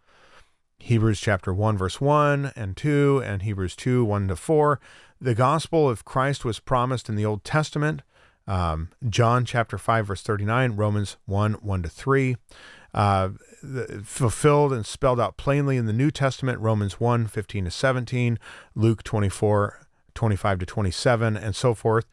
Hebrews 0.80 1.20
chapter 1.20 1.54
1, 1.54 1.78
verse 1.78 2.02
1 2.02 2.54
and 2.56 2.76
2, 2.76 3.22
and 3.24 3.44
Hebrews 3.44 3.76
2, 3.76 4.04
1 4.04 4.30
to 4.30 4.36
4. 4.36 4.80
The 5.20 5.36
gospel 5.36 5.88
of 5.88 6.06
Christ 6.06 6.44
was 6.44 6.60
promised 6.60 7.08
in 7.08 7.16
the 7.16 7.26
Old 7.26 7.44
Testament 7.44 8.02
um, 8.48 8.90
John 9.08 9.46
chapter 9.46 9.78
5, 9.78 10.08
verse 10.08 10.22
39, 10.22 10.76
Romans 10.76 11.18
1, 11.26 11.54
1 11.54 11.84
to 11.84 11.90
3. 11.90 12.36
Uh, 12.94 13.30
fulfilled 14.04 14.74
and 14.74 14.86
spelled 14.86 15.20
out 15.20 15.38
plainly 15.38 15.78
in 15.78 15.86
the 15.86 15.94
New 15.94 16.12
Testament, 16.12 16.60
Romans 16.60 17.00
1, 17.00 17.28
15 17.28 17.66
to 17.66 17.72
17, 17.72 18.40
Luke 18.76 19.04
24, 19.04 19.80
25 20.14 20.60
to 20.60 20.66
27, 20.66 21.38
and 21.38 21.56
so 21.56 21.74
forth. 21.74 22.06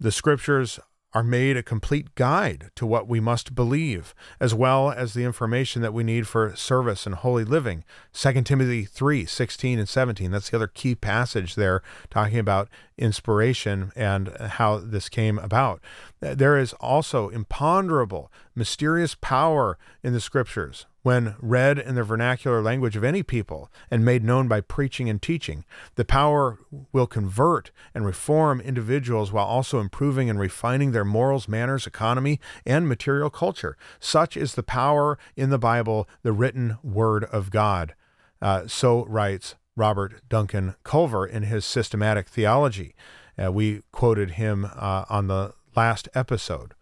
The 0.00 0.12
scriptures 0.12 0.78
are 1.14 1.22
made 1.22 1.56
a 1.56 1.62
complete 1.62 2.14
guide 2.14 2.70
to 2.74 2.86
what 2.86 3.06
we 3.06 3.20
must 3.20 3.54
believe, 3.54 4.14
as 4.40 4.54
well 4.54 4.90
as 4.90 5.12
the 5.12 5.24
information 5.24 5.82
that 5.82 5.92
we 5.92 6.02
need 6.02 6.26
for 6.26 6.54
service 6.56 7.06
and 7.06 7.16
holy 7.16 7.44
living. 7.44 7.84
2 8.12 8.42
Timothy 8.42 8.84
3 8.84 9.26
16 9.26 9.78
and 9.78 9.88
17. 9.88 10.30
That's 10.30 10.50
the 10.50 10.56
other 10.56 10.66
key 10.68 10.94
passage 10.94 11.54
there, 11.54 11.82
talking 12.10 12.38
about 12.38 12.68
inspiration 12.96 13.92
and 13.94 14.28
how 14.38 14.78
this 14.78 15.08
came 15.08 15.38
about. 15.38 15.80
There 16.20 16.56
is 16.56 16.72
also 16.74 17.28
imponderable, 17.28 18.30
mysterious 18.54 19.14
power 19.14 19.78
in 20.02 20.12
the 20.12 20.20
scriptures 20.20 20.86
when 21.02 21.34
read 21.40 21.78
in 21.78 21.94
the 21.94 22.04
vernacular 22.04 22.62
language 22.62 22.96
of 22.96 23.04
any 23.04 23.22
people 23.22 23.70
and 23.90 24.04
made 24.04 24.24
known 24.24 24.48
by 24.48 24.60
preaching 24.60 25.08
and 25.08 25.20
teaching. 25.20 25.64
The 25.96 26.04
power 26.04 26.58
will 26.92 27.06
convert 27.06 27.70
and 27.94 28.06
reform 28.06 28.60
individuals 28.60 29.32
while 29.32 29.46
also 29.46 29.80
improving 29.80 30.30
and 30.30 30.38
refining 30.38 30.92
their 30.92 31.04
morals, 31.04 31.48
manners, 31.48 31.86
economy, 31.86 32.40
and 32.64 32.88
material 32.88 33.30
culture. 33.30 33.76
Such 33.98 34.36
is 34.36 34.54
the 34.54 34.62
power 34.62 35.18
in 35.36 35.50
the 35.50 35.58
Bible, 35.58 36.08
the 36.22 36.32
written 36.32 36.78
word 36.82 37.24
of 37.24 37.50
God. 37.50 37.94
Uh, 38.40 38.66
so 38.66 39.04
writes 39.06 39.54
Robert 39.76 40.20
Duncan 40.28 40.74
Culver 40.84 41.26
in 41.26 41.44
his 41.44 41.64
systematic 41.64 42.28
theology. 42.28 42.94
Uh, 43.42 43.50
we 43.50 43.82
quoted 43.92 44.32
him 44.32 44.64
uh, 44.64 45.04
on 45.08 45.28
the 45.28 45.54
last 45.74 46.08
episode. 46.14 46.74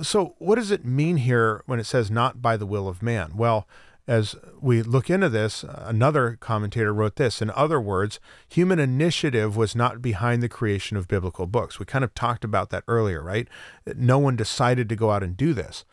So, 0.00 0.34
what 0.38 0.54
does 0.54 0.70
it 0.70 0.86
mean 0.86 1.18
here 1.18 1.62
when 1.66 1.78
it 1.78 1.84
says 1.84 2.10
not 2.10 2.40
by 2.40 2.56
the 2.56 2.66
will 2.66 2.88
of 2.88 3.02
man? 3.02 3.32
Well, 3.36 3.68
as 4.08 4.34
we 4.60 4.82
look 4.82 5.10
into 5.10 5.28
this, 5.28 5.64
another 5.64 6.36
commentator 6.40 6.92
wrote 6.92 7.16
this. 7.16 7.40
In 7.40 7.50
other 7.50 7.80
words, 7.80 8.18
human 8.48 8.78
initiative 8.78 9.56
was 9.56 9.76
not 9.76 10.02
behind 10.02 10.42
the 10.42 10.48
creation 10.48 10.96
of 10.96 11.08
biblical 11.08 11.46
books. 11.46 11.78
We 11.78 11.86
kind 11.86 12.04
of 12.04 12.14
talked 12.14 12.44
about 12.44 12.70
that 12.70 12.84
earlier, 12.88 13.22
right? 13.22 13.46
No 13.94 14.18
one 14.18 14.34
decided 14.34 14.88
to 14.88 14.96
go 14.96 15.10
out 15.10 15.22
and 15.22 15.36
do 15.36 15.52
this. 15.54 15.84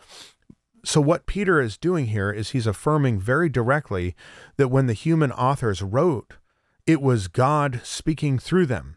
So, 0.85 1.01
what 1.01 1.25
Peter 1.25 1.59
is 1.59 1.77
doing 1.77 2.07
here 2.07 2.31
is 2.31 2.51
he's 2.51 2.67
affirming 2.67 3.19
very 3.19 3.49
directly 3.49 4.15
that 4.55 4.69
when 4.69 4.87
the 4.87 4.93
human 4.93 5.31
authors 5.31 5.81
wrote, 5.81 6.35
it 6.87 7.01
was 7.01 7.27
God 7.27 7.81
speaking 7.83 8.39
through 8.39 8.65
them. 8.65 8.95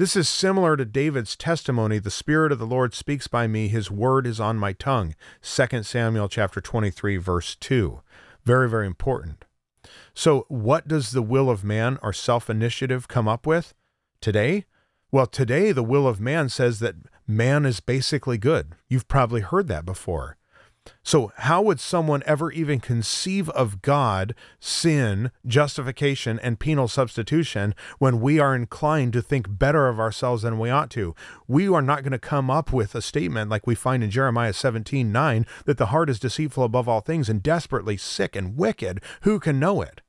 This 0.00 0.16
is 0.16 0.30
similar 0.30 0.78
to 0.78 0.86
David's 0.86 1.36
testimony, 1.36 1.98
the 1.98 2.10
spirit 2.10 2.52
of 2.52 2.58
the 2.58 2.64
Lord 2.64 2.94
speaks 2.94 3.26
by 3.26 3.46
me, 3.46 3.68
his 3.68 3.90
word 3.90 4.26
is 4.26 4.40
on 4.40 4.56
my 4.56 4.72
tongue. 4.72 5.14
2 5.42 5.82
Samuel 5.82 6.26
chapter 6.26 6.62
23 6.62 7.18
verse 7.18 7.54
2. 7.56 8.00
Very 8.42 8.66
very 8.66 8.86
important. 8.86 9.44
So, 10.14 10.46
what 10.48 10.88
does 10.88 11.10
the 11.10 11.20
will 11.20 11.50
of 11.50 11.64
man 11.64 11.98
or 12.02 12.14
self-initiative 12.14 13.08
come 13.08 13.28
up 13.28 13.46
with 13.46 13.74
today? 14.22 14.64
Well, 15.12 15.26
today 15.26 15.70
the 15.70 15.84
will 15.84 16.08
of 16.08 16.18
man 16.18 16.48
says 16.48 16.78
that 16.78 16.94
man 17.26 17.66
is 17.66 17.80
basically 17.80 18.38
good. 18.38 18.76
You've 18.88 19.06
probably 19.06 19.42
heard 19.42 19.68
that 19.68 19.84
before. 19.84 20.38
So, 21.02 21.32
how 21.36 21.62
would 21.62 21.80
someone 21.80 22.22
ever 22.24 22.50
even 22.52 22.80
conceive 22.80 23.48
of 23.50 23.82
God, 23.82 24.34
sin, 24.58 25.30
justification, 25.46 26.38
and 26.38 26.58
penal 26.58 26.88
substitution 26.88 27.74
when 27.98 28.20
we 28.20 28.38
are 28.38 28.54
inclined 28.54 29.12
to 29.14 29.22
think 29.22 29.58
better 29.58 29.88
of 29.88 29.98
ourselves 29.98 30.42
than 30.42 30.58
we 30.58 30.70
ought 30.70 30.90
to? 30.90 31.14
We 31.46 31.68
are 31.68 31.82
not 31.82 32.02
going 32.02 32.12
to 32.12 32.18
come 32.18 32.50
up 32.50 32.72
with 32.72 32.94
a 32.94 33.02
statement 33.02 33.50
like 33.50 33.66
we 33.66 33.74
find 33.74 34.02
in 34.04 34.10
Jeremiah 34.10 34.52
17 34.52 35.10
9 35.10 35.46
that 35.64 35.78
the 35.78 35.86
heart 35.86 36.10
is 36.10 36.20
deceitful 36.20 36.64
above 36.64 36.88
all 36.88 37.00
things 37.00 37.28
and 37.28 37.42
desperately 37.42 37.96
sick 37.96 38.36
and 38.36 38.56
wicked. 38.56 39.02
Who 39.22 39.40
can 39.40 39.58
know 39.58 39.82
it? 39.82 40.00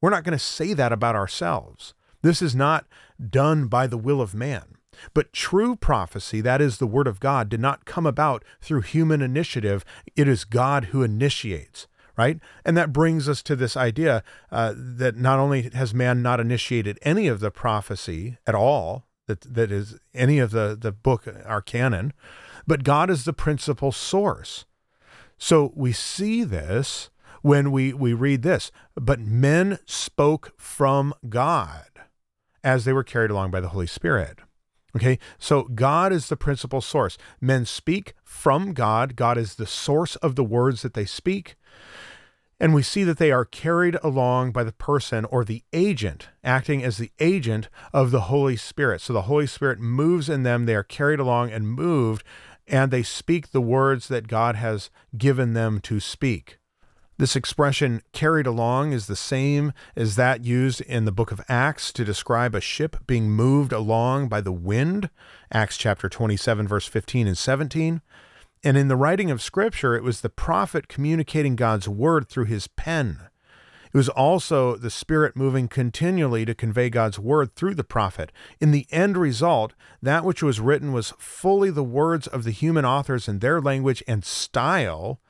We're 0.00 0.10
not 0.10 0.24
going 0.24 0.38
to 0.38 0.44
say 0.44 0.72
that 0.74 0.92
about 0.92 1.16
ourselves. 1.16 1.94
This 2.22 2.42
is 2.42 2.54
not 2.54 2.86
done 3.28 3.66
by 3.66 3.86
the 3.86 3.98
will 3.98 4.20
of 4.20 4.34
man. 4.34 4.76
But 5.14 5.32
true 5.32 5.76
prophecy, 5.76 6.40
that 6.40 6.60
is 6.60 6.78
the 6.78 6.86
word 6.86 7.06
of 7.06 7.20
God, 7.20 7.48
did 7.48 7.60
not 7.60 7.84
come 7.84 8.06
about 8.06 8.44
through 8.60 8.82
human 8.82 9.22
initiative. 9.22 9.84
It 10.16 10.28
is 10.28 10.44
God 10.44 10.86
who 10.86 11.02
initiates, 11.02 11.86
right? 12.16 12.38
And 12.64 12.76
that 12.76 12.92
brings 12.92 13.28
us 13.28 13.42
to 13.44 13.56
this 13.56 13.76
idea 13.76 14.22
uh, 14.50 14.74
that 14.76 15.16
not 15.16 15.38
only 15.38 15.70
has 15.74 15.94
man 15.94 16.22
not 16.22 16.40
initiated 16.40 16.98
any 17.02 17.28
of 17.28 17.40
the 17.40 17.50
prophecy 17.50 18.38
at 18.46 18.54
all, 18.54 19.06
that, 19.26 19.40
that 19.42 19.70
is 19.70 19.98
any 20.12 20.38
of 20.38 20.50
the, 20.50 20.76
the 20.78 20.92
book, 20.92 21.26
our 21.44 21.62
canon, 21.62 22.12
but 22.66 22.84
God 22.84 23.10
is 23.10 23.24
the 23.24 23.32
principal 23.32 23.92
source. 23.92 24.64
So 25.38 25.72
we 25.74 25.92
see 25.92 26.44
this 26.44 27.10
when 27.42 27.72
we, 27.72 27.92
we 27.92 28.12
read 28.12 28.42
this. 28.42 28.70
But 28.94 29.20
men 29.20 29.78
spoke 29.86 30.52
from 30.58 31.14
God 31.28 31.88
as 32.62 32.84
they 32.84 32.92
were 32.92 33.04
carried 33.04 33.30
along 33.30 33.50
by 33.50 33.60
the 33.60 33.68
Holy 33.68 33.86
Spirit. 33.86 34.40
Okay, 34.96 35.18
so 35.38 35.64
God 35.64 36.12
is 36.12 36.28
the 36.28 36.36
principal 36.36 36.80
source. 36.80 37.16
Men 37.40 37.64
speak 37.64 38.14
from 38.24 38.72
God. 38.72 39.16
God 39.16 39.38
is 39.38 39.54
the 39.54 39.66
source 39.66 40.16
of 40.16 40.34
the 40.34 40.44
words 40.44 40.82
that 40.82 40.94
they 40.94 41.04
speak. 41.04 41.56
And 42.62 42.74
we 42.74 42.82
see 42.82 43.04
that 43.04 43.16
they 43.16 43.32
are 43.32 43.46
carried 43.46 43.96
along 44.02 44.52
by 44.52 44.64
the 44.64 44.72
person 44.72 45.24
or 45.24 45.44
the 45.44 45.64
agent, 45.72 46.28
acting 46.44 46.84
as 46.84 46.98
the 46.98 47.10
agent 47.18 47.70
of 47.94 48.10
the 48.10 48.22
Holy 48.22 48.56
Spirit. 48.56 49.00
So 49.00 49.14
the 49.14 49.22
Holy 49.22 49.46
Spirit 49.46 49.80
moves 49.80 50.28
in 50.28 50.42
them. 50.42 50.66
They 50.66 50.74
are 50.74 50.82
carried 50.82 51.20
along 51.20 51.52
and 51.52 51.66
moved, 51.66 52.22
and 52.66 52.90
they 52.90 53.02
speak 53.02 53.52
the 53.52 53.62
words 53.62 54.08
that 54.08 54.28
God 54.28 54.56
has 54.56 54.90
given 55.16 55.54
them 55.54 55.80
to 55.80 56.00
speak. 56.00 56.59
This 57.20 57.36
expression 57.36 58.00
carried 58.14 58.46
along 58.46 58.94
is 58.94 59.06
the 59.06 59.14
same 59.14 59.74
as 59.94 60.16
that 60.16 60.42
used 60.42 60.80
in 60.80 61.04
the 61.04 61.12
book 61.12 61.30
of 61.30 61.42
Acts 61.50 61.92
to 61.92 62.02
describe 62.02 62.54
a 62.54 62.62
ship 62.62 62.96
being 63.06 63.30
moved 63.30 63.74
along 63.74 64.30
by 64.30 64.40
the 64.40 64.50
wind, 64.50 65.10
Acts 65.52 65.76
chapter 65.76 66.08
27, 66.08 66.66
verse 66.66 66.86
15 66.86 67.26
and 67.26 67.36
17. 67.36 68.00
And 68.64 68.76
in 68.78 68.88
the 68.88 68.96
writing 68.96 69.30
of 69.30 69.42
Scripture, 69.42 69.94
it 69.94 70.02
was 70.02 70.22
the 70.22 70.30
prophet 70.30 70.88
communicating 70.88 71.56
God's 71.56 71.86
word 71.86 72.26
through 72.26 72.46
his 72.46 72.68
pen. 72.68 73.18
It 73.92 73.98
was 73.98 74.08
also 74.08 74.76
the 74.76 74.88
Spirit 74.88 75.36
moving 75.36 75.68
continually 75.68 76.46
to 76.46 76.54
convey 76.54 76.88
God's 76.88 77.18
word 77.18 77.54
through 77.54 77.74
the 77.74 77.84
prophet. 77.84 78.32
In 78.60 78.70
the 78.70 78.86
end 78.90 79.18
result, 79.18 79.74
that 80.00 80.24
which 80.24 80.42
was 80.42 80.58
written 80.58 80.94
was 80.94 81.12
fully 81.18 81.68
the 81.68 81.84
words 81.84 82.26
of 82.26 82.44
the 82.44 82.50
human 82.50 82.86
authors 82.86 83.28
in 83.28 83.40
their 83.40 83.60
language 83.60 84.02
and 84.08 84.24
style 84.24 85.20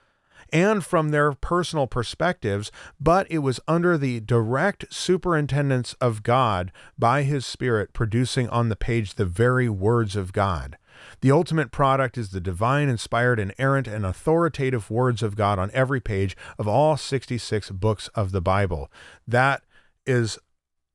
and 0.52 0.85
from 0.85 1.11
their 1.11 1.33
personal 1.33 1.87
perspectives, 1.87 2.71
but 3.00 3.26
it 3.30 3.38
was 3.38 3.61
under 3.66 3.97
the 3.97 4.21
direct 4.21 4.92
superintendence 4.92 5.95
of 5.95 6.23
God 6.23 6.73
by 6.99 7.23
His 7.23 7.47
Spirit, 7.47 7.92
producing 7.92 8.49
on 8.49 8.69
the 8.69 8.76
page 8.76 9.14
the 9.14 9.25
very 9.25 9.69
words 9.69 10.16
of 10.16 10.33
God. 10.33 10.76
The 11.21 11.30
ultimate 11.30 11.71
product 11.71 12.19
is 12.19 12.30
the 12.30 12.40
divine, 12.40 12.88
inspired, 12.88 13.38
inerrant, 13.38 13.87
and 13.87 14.04
authoritative 14.04 14.90
words 14.90 15.23
of 15.23 15.37
God 15.37 15.59
on 15.59 15.71
every 15.73 16.00
page 16.00 16.37
of 16.59 16.69
all 16.69 16.97
66 16.97 17.71
books 17.71 18.09
of 18.09 18.33
the 18.33 18.40
Bible. 18.40 18.90
That 19.26 19.62
is 20.07 20.38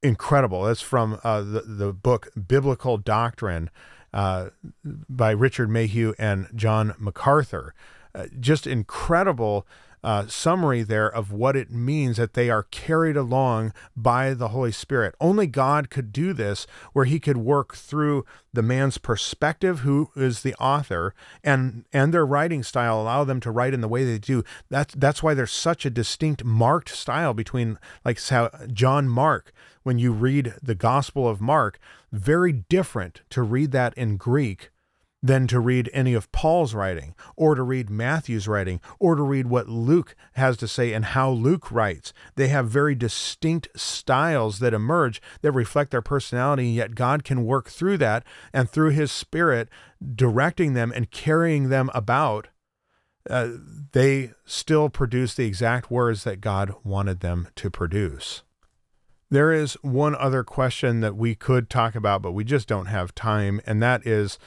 incredible. 0.01 0.63
That's 0.63 0.81
from 0.81 1.19
uh, 1.23 1.41
the, 1.41 1.61
the 1.61 1.93
book 1.93 2.29
Biblical 2.47 2.97
Doctrine 2.97 3.69
uh, 4.13 4.49
by 4.83 5.31
Richard 5.31 5.69
Mayhue 5.69 6.13
and 6.17 6.47
John 6.55 6.93
MacArthur. 6.97 7.73
Uh, 8.15 8.27
just 8.39 8.65
incredible 8.65 9.67
uh, 10.05 10.27
summary 10.27 10.83
there 10.83 11.11
of 11.11 11.31
what 11.31 11.55
it 11.55 11.71
means 11.71 12.17
that 12.17 12.33
they 12.33 12.47
are 12.47 12.63
carried 12.63 13.17
along 13.17 13.73
by 13.97 14.35
the 14.35 14.49
Holy 14.49 14.71
Spirit. 14.71 15.15
Only 15.19 15.47
God 15.47 15.89
could 15.89 16.13
do 16.13 16.31
this, 16.31 16.67
where 16.93 17.05
He 17.05 17.19
could 17.19 17.37
work 17.37 17.75
through 17.75 18.23
the 18.53 18.61
man's 18.61 18.99
perspective, 18.99 19.79
who 19.79 20.11
is 20.15 20.43
the 20.43 20.53
author, 20.55 21.15
and 21.43 21.85
and 21.91 22.13
their 22.13 22.25
writing 22.25 22.61
style 22.61 23.01
allow 23.01 23.23
them 23.23 23.39
to 23.41 23.51
write 23.51 23.73
in 23.73 23.81
the 23.81 23.87
way 23.87 24.05
they 24.05 24.19
do. 24.19 24.43
That's 24.69 24.93
that's 24.93 25.23
why 25.23 25.33
there's 25.33 25.51
such 25.51 25.85
a 25.85 25.89
distinct, 25.89 26.43
marked 26.45 26.89
style 26.89 27.33
between 27.33 27.79
like 28.05 28.21
how 28.27 28.51
John 28.71 29.09
Mark. 29.09 29.51
When 29.81 29.99
you 29.99 30.13
read 30.13 30.53
the 30.63 30.73
Gospel 30.73 31.27
of 31.27 31.41
Mark, 31.41 31.79
very 32.11 32.51
different 32.51 33.21
to 33.29 33.43
read 33.43 33.71
that 33.71 33.93
in 33.95 34.17
Greek 34.17 34.71
than 35.25 35.47
to 35.47 35.59
read 35.59 35.89
any 35.91 36.13
of 36.13 36.31
Paul's 36.31 36.75
writing, 36.75 37.15
or 37.35 37.55
to 37.55 37.63
read 37.63 37.89
Matthew's 37.89 38.47
writing, 38.47 38.79
or 38.99 39.15
to 39.15 39.23
read 39.23 39.47
what 39.47 39.67
Luke 39.67 40.15
has 40.33 40.55
to 40.57 40.67
say 40.67 40.93
and 40.93 41.03
how 41.03 41.31
Luke 41.31 41.71
writes. 41.71 42.13
They 42.35 42.49
have 42.49 42.69
very 42.69 42.93
distinct 42.93 43.69
styles 43.75 44.59
that 44.59 44.73
emerge 44.73 45.19
that 45.41 45.51
reflect 45.51 45.89
their 45.89 46.03
personality, 46.03 46.67
and 46.67 46.75
yet 46.75 46.93
God 46.93 47.23
can 47.23 47.43
work 47.43 47.69
through 47.69 47.97
that 47.97 48.23
and 48.53 48.69
through 48.69 48.91
His 48.91 49.11
Spirit, 49.11 49.67
directing 50.13 50.73
them 50.73 50.93
and 50.95 51.09
carrying 51.09 51.69
them 51.69 51.89
about. 51.95 52.49
Uh, 53.27 53.49
they 53.93 54.31
still 54.45 54.89
produce 54.89 55.33
the 55.33 55.47
exact 55.47 55.89
words 55.89 56.23
that 56.23 56.39
God 56.39 56.75
wanted 56.83 57.21
them 57.21 57.47
to 57.55 57.71
produce. 57.71 58.43
There 59.31 59.51
is 59.51 59.73
one 59.81 60.13
other 60.13 60.43
question 60.43 60.99
that 60.99 61.15
we 61.15 61.33
could 61.33 61.67
talk 61.67 61.95
about, 61.95 62.21
but 62.21 62.33
we 62.33 62.43
just 62.43 62.67
don't 62.67 62.85
have 62.85 63.15
time, 63.15 63.59
and 63.65 63.81
that 63.81 64.05
is 64.05 64.37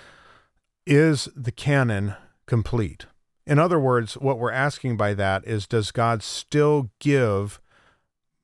is 0.89 1.29
the 1.37 1.53
canon 1.53 2.15
complete? 2.47 3.05
In 3.47 3.59
other 3.59 3.79
words, 3.79 4.15
what 4.15 4.39
we're 4.39 4.51
asking 4.51 4.97
by 4.97 5.13
that 5.15 5.47
is 5.47 5.67
does 5.67 5.91
God 5.91 6.23
still 6.23 6.91
give 6.99 7.61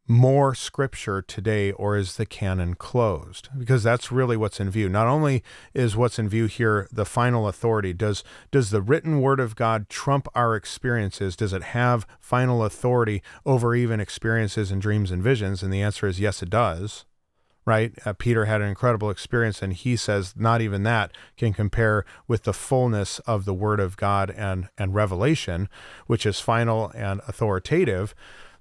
more 0.06 0.54
scripture 0.54 1.22
today 1.22 1.72
or 1.72 1.96
is 1.96 2.16
the 2.16 2.26
canon 2.26 2.74
closed? 2.74 3.48
Because 3.58 3.82
that's 3.82 4.12
really 4.12 4.36
what's 4.36 4.60
in 4.60 4.68
view. 4.68 4.90
Not 4.90 5.06
only 5.06 5.42
is 5.72 5.96
what's 5.96 6.18
in 6.18 6.28
view 6.28 6.44
here 6.44 6.86
the 6.92 7.06
final 7.06 7.48
authority 7.48 7.94
does 7.94 8.22
does 8.50 8.68
the 8.68 8.82
written 8.82 9.22
word 9.22 9.40
of 9.40 9.56
god 9.56 9.88
trump 9.88 10.28
our 10.34 10.54
experiences? 10.54 11.36
Does 11.36 11.54
it 11.54 11.62
have 11.62 12.06
final 12.20 12.62
authority 12.62 13.22
over 13.46 13.74
even 13.74 14.00
experiences 14.00 14.70
and 14.70 14.82
dreams 14.82 15.10
and 15.10 15.22
visions? 15.22 15.62
And 15.62 15.72
the 15.72 15.80
answer 15.80 16.06
is 16.06 16.20
yes 16.20 16.42
it 16.42 16.50
does 16.50 17.06
right? 17.66 17.92
Uh, 18.04 18.12
Peter 18.12 18.44
had 18.44 18.60
an 18.60 18.68
incredible 18.68 19.10
experience, 19.10 19.62
and 19.62 19.72
he 19.72 19.96
says 19.96 20.34
not 20.36 20.60
even 20.60 20.82
that 20.82 21.12
can 21.36 21.52
compare 21.52 22.04
with 22.28 22.44
the 22.44 22.52
fullness 22.52 23.18
of 23.20 23.44
the 23.44 23.54
Word 23.54 23.80
of 23.80 23.96
God 23.96 24.30
and 24.30 24.68
and 24.76 24.94
revelation, 24.94 25.68
which 26.06 26.26
is 26.26 26.40
final 26.40 26.90
and 26.94 27.20
authoritative. 27.26 28.14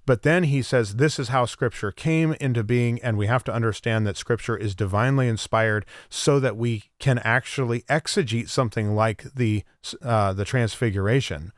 But 0.05 0.23
then 0.23 0.43
he 0.43 0.61
says 0.61 0.95
this 0.95 1.17
is 1.17 1.29
how 1.29 1.45
Scripture 1.45 1.91
came 1.91 2.33
into 2.41 2.63
being, 2.63 3.01
and 3.01 3.17
we 3.17 3.27
have 3.27 3.43
to 3.45 3.53
understand 3.53 4.05
that 4.05 4.17
Scripture 4.17 4.57
is 4.57 4.75
divinely 4.75 5.27
inspired, 5.27 5.85
so 6.09 6.39
that 6.39 6.57
we 6.57 6.85
can 6.99 7.19
actually 7.19 7.81
exegete 7.83 8.49
something 8.49 8.95
like 8.95 9.23
the 9.33 9.63
uh, 10.01 10.33
the 10.33 10.45
Transfiguration 10.45 11.53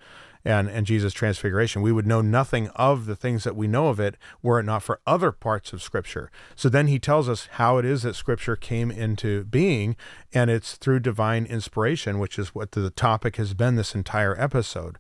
and, 0.46 0.70
and 0.70 0.86
Jesus' 0.86 1.12
transfiguration. 1.12 1.82
We 1.82 1.92
would 1.92 2.06
know 2.06 2.22
nothing 2.22 2.70
of 2.70 3.08
the 3.08 3.16
things 3.16 3.44
that 3.44 3.56
we 3.56 3.68
know 3.68 3.88
of 3.88 4.00
it 4.00 4.16
were 4.44 4.60
it 4.60 4.64
not 4.64 4.84
for 4.84 5.02
other 5.08 5.32
parts 5.32 5.74
of 5.74 5.82
Scripture. 5.82 6.32
So 6.56 6.70
then 6.70 6.88
he 6.88 7.00
tells 7.00 7.28
us 7.28 7.50
how 7.54 7.80
it 7.80 7.86
is 7.86 8.04
that 8.04 8.16
Scripture 8.16 8.56
came 8.56 8.92
into 8.92 9.44
being, 9.46 9.96
and 10.32 10.52
it's 10.52 10.76
through 10.76 11.00
divine 11.00 11.46
inspiration, 11.46 12.20
which 12.20 12.38
is 12.38 12.54
what 12.54 12.72
the 12.74 12.92
topic 12.92 13.38
has 13.38 13.56
been 13.56 13.76
this 13.76 13.96
entire 13.96 14.40
episode. 14.40 14.98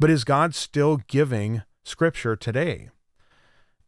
But 0.00 0.10
is 0.10 0.24
God 0.24 0.54
still 0.54 1.00
giving 1.06 1.62
Scripture 1.84 2.34
today? 2.34 2.90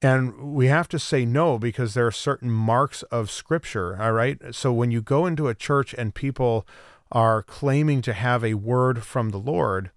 And 0.01 0.55
we 0.55 0.67
have 0.67 0.89
to 0.91 0.99
say 0.99 1.25
no 1.25 1.59
because 1.59 1.95
there 1.95 2.07
are 2.07 2.13
certain 2.13 2.51
marks 2.51 3.03
of 3.05 3.31
Scripture, 3.31 4.01
all 4.01 4.13
right? 4.13 4.39
So 4.53 4.73
when 4.73 4.91
you 4.91 5.03
go 5.03 5.27
into 5.27 5.49
a 5.49 5.55
church 5.55 5.95
and 5.95 6.15
people 6.15 6.67
are 7.11 7.43
claiming 7.43 8.03
to 8.03 8.13
have 8.13 8.45
a 8.45 8.55
word 8.55 9.03
from 9.03 9.31
the 9.31 9.39
Lord, 9.39 9.91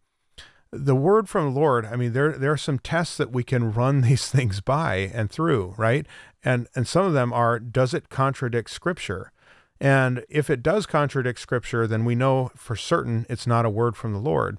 the 0.72 0.96
word 0.96 1.30
from 1.30 1.54
the 1.54 1.60
Lord, 1.60 1.86
I 1.86 1.96
mean, 1.96 2.14
there 2.14 2.34
there 2.34 2.52
are 2.52 2.58
some 2.58 2.80
tests 2.80 3.18
that 3.18 3.32
we 3.32 3.44
can 3.44 3.72
run 3.74 4.02
these 4.02 4.30
things 4.30 4.62
by 4.62 5.12
and 5.14 5.30
through, 5.30 5.76
right? 5.78 6.06
And 6.44 6.68
and 6.76 6.88
some 6.88 7.06
of 7.06 7.14
them 7.14 7.34
are, 7.34 7.60
does 7.60 7.94
it 7.94 8.10
contradict 8.10 8.70
Scripture? 8.70 9.32
And 9.80 10.26
if 10.28 10.50
it 10.50 10.64
does 10.64 10.86
contradict 10.86 11.40
Scripture, 11.40 11.86
then 11.86 12.04
we 12.04 12.16
know 12.16 12.52
for 12.56 12.76
certain 12.76 13.26
it's 13.30 13.48
not 13.48 13.66
a 13.66 13.70
word 13.70 13.96
from 13.96 14.14
the 14.14 14.20
Lord. 14.20 14.58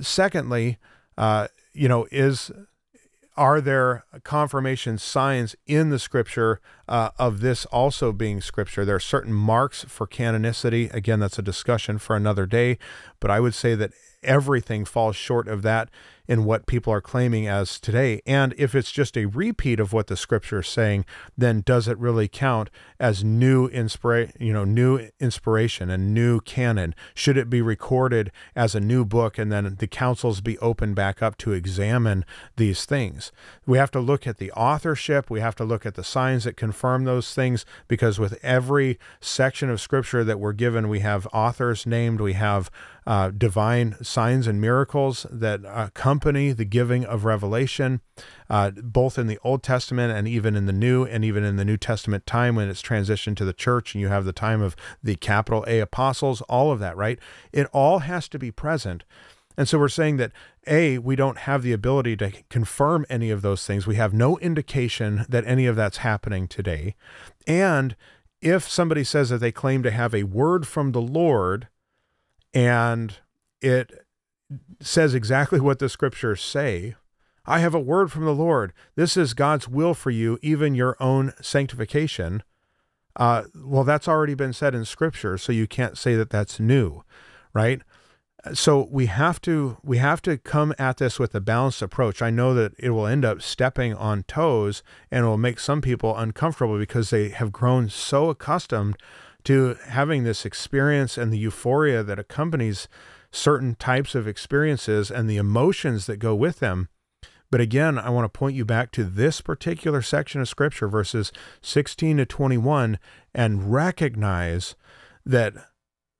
Secondly, 0.00 0.78
uh, 1.18 1.48
you 1.74 1.88
know, 1.88 2.06
is 2.10 2.50
are 3.36 3.60
there 3.60 4.04
confirmation 4.24 4.98
signs 4.98 5.56
in 5.66 5.88
the 5.88 5.98
scripture 5.98 6.60
uh, 6.86 7.10
of 7.18 7.40
this 7.40 7.64
also 7.66 8.12
being 8.12 8.40
scripture? 8.40 8.84
There 8.84 8.96
are 8.96 9.00
certain 9.00 9.32
marks 9.32 9.84
for 9.88 10.06
canonicity. 10.06 10.92
Again, 10.92 11.20
that's 11.20 11.38
a 11.38 11.42
discussion 11.42 11.98
for 11.98 12.14
another 12.14 12.44
day, 12.44 12.78
but 13.20 13.30
I 13.30 13.40
would 13.40 13.54
say 13.54 13.74
that 13.74 13.92
everything 14.22 14.84
falls 14.84 15.16
short 15.16 15.48
of 15.48 15.62
that 15.62 15.88
in 16.28 16.44
what 16.44 16.66
people 16.66 16.92
are 16.92 17.00
claiming 17.00 17.46
as 17.46 17.80
today. 17.80 18.22
And 18.26 18.54
if 18.56 18.74
it's 18.74 18.92
just 18.92 19.16
a 19.16 19.26
repeat 19.26 19.80
of 19.80 19.92
what 19.92 20.06
the 20.06 20.16
scripture 20.16 20.60
is 20.60 20.68
saying, 20.68 21.04
then 21.36 21.60
does 21.60 21.88
it 21.88 21.98
really 21.98 22.28
count 22.28 22.70
as 23.00 23.24
new 23.24 23.66
inspiration, 23.66 24.32
you 24.38 24.52
know, 24.52 24.64
new 24.64 25.08
inspiration 25.18 25.90
and 25.90 26.14
new 26.14 26.40
canon? 26.40 26.94
Should 27.14 27.36
it 27.36 27.50
be 27.50 27.60
recorded 27.60 28.30
as 28.54 28.74
a 28.74 28.80
new 28.80 29.04
book 29.04 29.36
and 29.36 29.50
then 29.50 29.76
the 29.78 29.86
councils 29.86 30.40
be 30.40 30.58
opened 30.58 30.94
back 30.94 31.22
up 31.22 31.36
to 31.38 31.52
examine 31.52 32.24
these 32.56 32.84
things? 32.84 33.32
We 33.66 33.78
have 33.78 33.90
to 33.90 34.00
look 34.00 34.26
at 34.26 34.38
the 34.38 34.52
authorship, 34.52 35.28
we 35.28 35.40
have 35.40 35.56
to 35.56 35.64
look 35.64 35.84
at 35.84 35.94
the 35.94 36.04
signs 36.04 36.44
that 36.44 36.56
confirm 36.56 37.04
those 37.04 37.34
things 37.34 37.66
because 37.88 38.18
with 38.18 38.38
every 38.42 38.98
section 39.20 39.70
of 39.70 39.80
scripture 39.80 40.24
that 40.24 40.38
we're 40.38 40.52
given, 40.52 40.88
we 40.88 41.00
have 41.00 41.26
authors 41.32 41.84
named, 41.84 42.20
we 42.20 42.34
have 42.34 42.70
uh, 43.06 43.30
divine 43.36 43.96
signs 44.12 44.46
and 44.46 44.60
miracles 44.60 45.26
that 45.30 45.60
accompany 45.66 46.52
the 46.52 46.64
giving 46.64 47.04
of 47.04 47.24
revelation, 47.24 48.00
uh, 48.50 48.70
both 48.70 49.18
in 49.18 49.26
the 49.26 49.38
Old 49.42 49.62
Testament 49.62 50.12
and 50.12 50.28
even 50.28 50.54
in 50.54 50.66
the 50.66 50.72
New, 50.72 51.04
and 51.04 51.24
even 51.24 51.42
in 51.42 51.56
the 51.56 51.64
New 51.64 51.76
Testament 51.76 52.26
time 52.26 52.54
when 52.54 52.68
it's 52.68 52.82
transitioned 52.82 53.36
to 53.36 53.44
the 53.44 53.52
church 53.52 53.94
and 53.94 54.02
you 54.02 54.08
have 54.08 54.24
the 54.24 54.32
time 54.32 54.60
of 54.60 54.76
the 55.02 55.16
capital 55.16 55.64
A 55.66 55.80
apostles, 55.80 56.42
all 56.42 56.70
of 56.70 56.78
that, 56.80 56.96
right? 56.96 57.18
It 57.52 57.66
all 57.72 58.00
has 58.00 58.28
to 58.28 58.38
be 58.38 58.50
present. 58.50 59.04
And 59.56 59.68
so 59.68 59.78
we're 59.78 59.88
saying 59.88 60.16
that 60.18 60.32
A, 60.66 60.98
we 60.98 61.16
don't 61.16 61.38
have 61.38 61.62
the 61.62 61.72
ability 61.72 62.16
to 62.18 62.32
confirm 62.48 63.04
any 63.08 63.30
of 63.30 63.42
those 63.42 63.66
things. 63.66 63.86
We 63.86 63.96
have 63.96 64.14
no 64.14 64.38
indication 64.38 65.26
that 65.28 65.46
any 65.46 65.66
of 65.66 65.76
that's 65.76 65.98
happening 65.98 66.48
today. 66.48 66.94
And 67.46 67.96
if 68.40 68.68
somebody 68.68 69.04
says 69.04 69.30
that 69.30 69.38
they 69.38 69.52
claim 69.52 69.82
to 69.82 69.90
have 69.90 70.14
a 70.14 70.24
word 70.24 70.66
from 70.66 70.92
the 70.92 71.02
Lord 71.02 71.68
and 72.54 73.18
it 73.62 74.06
says 74.80 75.14
exactly 75.14 75.60
what 75.60 75.78
the 75.78 75.88
scriptures 75.88 76.42
say, 76.42 76.94
I 77.44 77.58
have 77.60 77.74
a 77.74 77.80
word 77.80 78.12
from 78.12 78.24
the 78.24 78.34
Lord. 78.34 78.72
This 78.94 79.16
is 79.16 79.34
God's 79.34 79.68
will 79.68 79.94
for 79.94 80.10
you, 80.10 80.38
even 80.42 80.74
your 80.74 80.96
own 81.00 81.32
sanctification. 81.40 82.42
Uh, 83.16 83.44
well, 83.54 83.84
that's 83.84 84.08
already 84.08 84.34
been 84.34 84.52
said 84.52 84.74
in 84.74 84.84
Scripture, 84.84 85.36
so 85.36 85.52
you 85.52 85.66
can't 85.66 85.98
say 85.98 86.14
that 86.14 86.30
that's 86.30 86.60
new, 86.60 87.02
right? 87.52 87.82
So 88.54 88.88
we 88.90 89.06
have 89.06 89.40
to 89.42 89.76
we 89.84 89.98
have 89.98 90.20
to 90.22 90.36
come 90.36 90.74
at 90.76 90.96
this 90.96 91.18
with 91.18 91.32
a 91.34 91.40
balanced 91.40 91.80
approach. 91.80 92.20
I 92.22 92.30
know 92.30 92.54
that 92.54 92.72
it 92.76 92.90
will 92.90 93.06
end 93.06 93.24
up 93.24 93.40
stepping 93.40 93.94
on 93.94 94.24
toes 94.24 94.82
and 95.12 95.24
it 95.24 95.28
will 95.28 95.38
make 95.38 95.60
some 95.60 95.80
people 95.80 96.16
uncomfortable 96.16 96.76
because 96.76 97.10
they 97.10 97.28
have 97.28 97.52
grown 97.52 97.88
so 97.88 98.30
accustomed 98.30 98.96
to 99.44 99.76
having 99.86 100.24
this 100.24 100.44
experience 100.44 101.16
and 101.16 101.32
the 101.32 101.38
euphoria 101.38 102.02
that 102.02 102.18
accompanies 102.18 102.88
certain 103.32 103.74
types 103.74 104.14
of 104.14 104.28
experiences 104.28 105.10
and 105.10 105.28
the 105.28 105.36
emotions 105.36 106.06
that 106.06 106.18
go 106.18 106.34
with 106.34 106.60
them 106.60 106.88
but 107.52 107.60
again, 107.60 107.98
I 107.98 108.08
want 108.08 108.24
to 108.24 108.38
point 108.38 108.56
you 108.56 108.64
back 108.64 108.92
to 108.92 109.04
this 109.04 109.42
particular 109.42 110.00
section 110.00 110.40
of 110.40 110.48
scripture, 110.48 110.88
verses 110.88 111.32
16 111.60 112.16
to 112.16 112.24
21, 112.24 112.98
and 113.34 113.70
recognize 113.70 114.74
that 115.26 115.52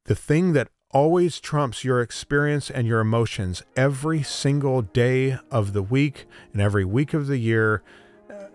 the 0.05 0.15
thing 0.15 0.53
that 0.53 0.69
always 0.91 1.41
trumps 1.41 1.85
your 1.85 2.03
experience 2.03 2.71
and 2.71 2.87
your 2.87 3.01
emotions 3.01 3.63
every 3.77 4.23
single 4.23 4.83
day 4.83 5.39
of 5.51 5.73
the 5.73 5.83
week 5.83 6.27
and 6.53 6.61
every 6.61 6.85
week 6.85 7.15
of 7.15 7.29
the 7.29 7.39
year, 7.39 7.83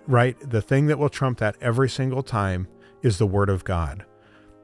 right? 0.05 0.37
The 0.39 0.61
thing 0.61 0.85
that 0.85 0.99
will 0.99 1.09
trump 1.09 1.39
that 1.39 1.55
every 1.59 1.89
single 1.89 2.21
time 2.21 2.67
is 3.01 3.17
the 3.17 3.25
Word 3.25 3.49
of 3.49 3.63
God. 3.63 4.05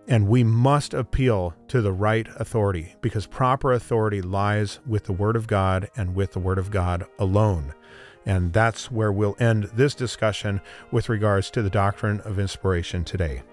And 0.08 0.28
we 0.28 0.44
must 0.44 0.94
appeal 0.94 1.54
to 1.70 1.82
the 1.82 1.94
right 1.94 2.28
authority 2.36 2.96
because 3.02 3.26
proper 3.26 3.72
authority 3.72 4.22
lies 4.22 4.80
with 4.86 5.06
the 5.06 5.14
Word 5.14 5.36
of 5.36 5.48
God 5.48 5.90
and 5.96 6.14
with 6.14 6.34
the 6.34 6.40
Word 6.40 6.58
of 6.58 6.72
God 6.72 7.06
alone. 7.20 7.74
And 8.26 8.52
that's 8.54 8.92
where 8.92 9.12
we'll 9.12 9.36
end 9.40 9.66
this 9.76 9.96
discussion 9.96 10.62
with 10.92 11.10
regards 11.10 11.50
to 11.52 11.62
the 11.62 11.70
doctrine 11.70 12.22
of 12.22 12.40
inspiration 12.40 13.04
today. 13.04 13.44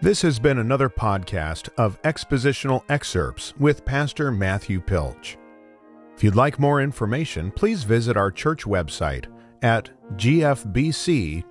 This 0.00 0.20
has 0.22 0.38
been 0.38 0.58
another 0.58 0.90
podcast 0.90 1.70
of 1.78 2.00
expositional 2.02 2.82
excerpts 2.88 3.54
with 3.58 3.84
Pastor 3.84 4.30
Matthew 4.30 4.80
Pilch. 4.80 5.38
If 6.16 6.22
you'd 6.22 6.36
like 6.36 6.58
more 6.58 6.80
information, 6.80 7.50
please 7.50 7.84
visit 7.84 8.16
our 8.16 8.30
church 8.30 8.64
website 8.64 9.26
at 9.62 9.90
gfbc.net. 10.16 11.42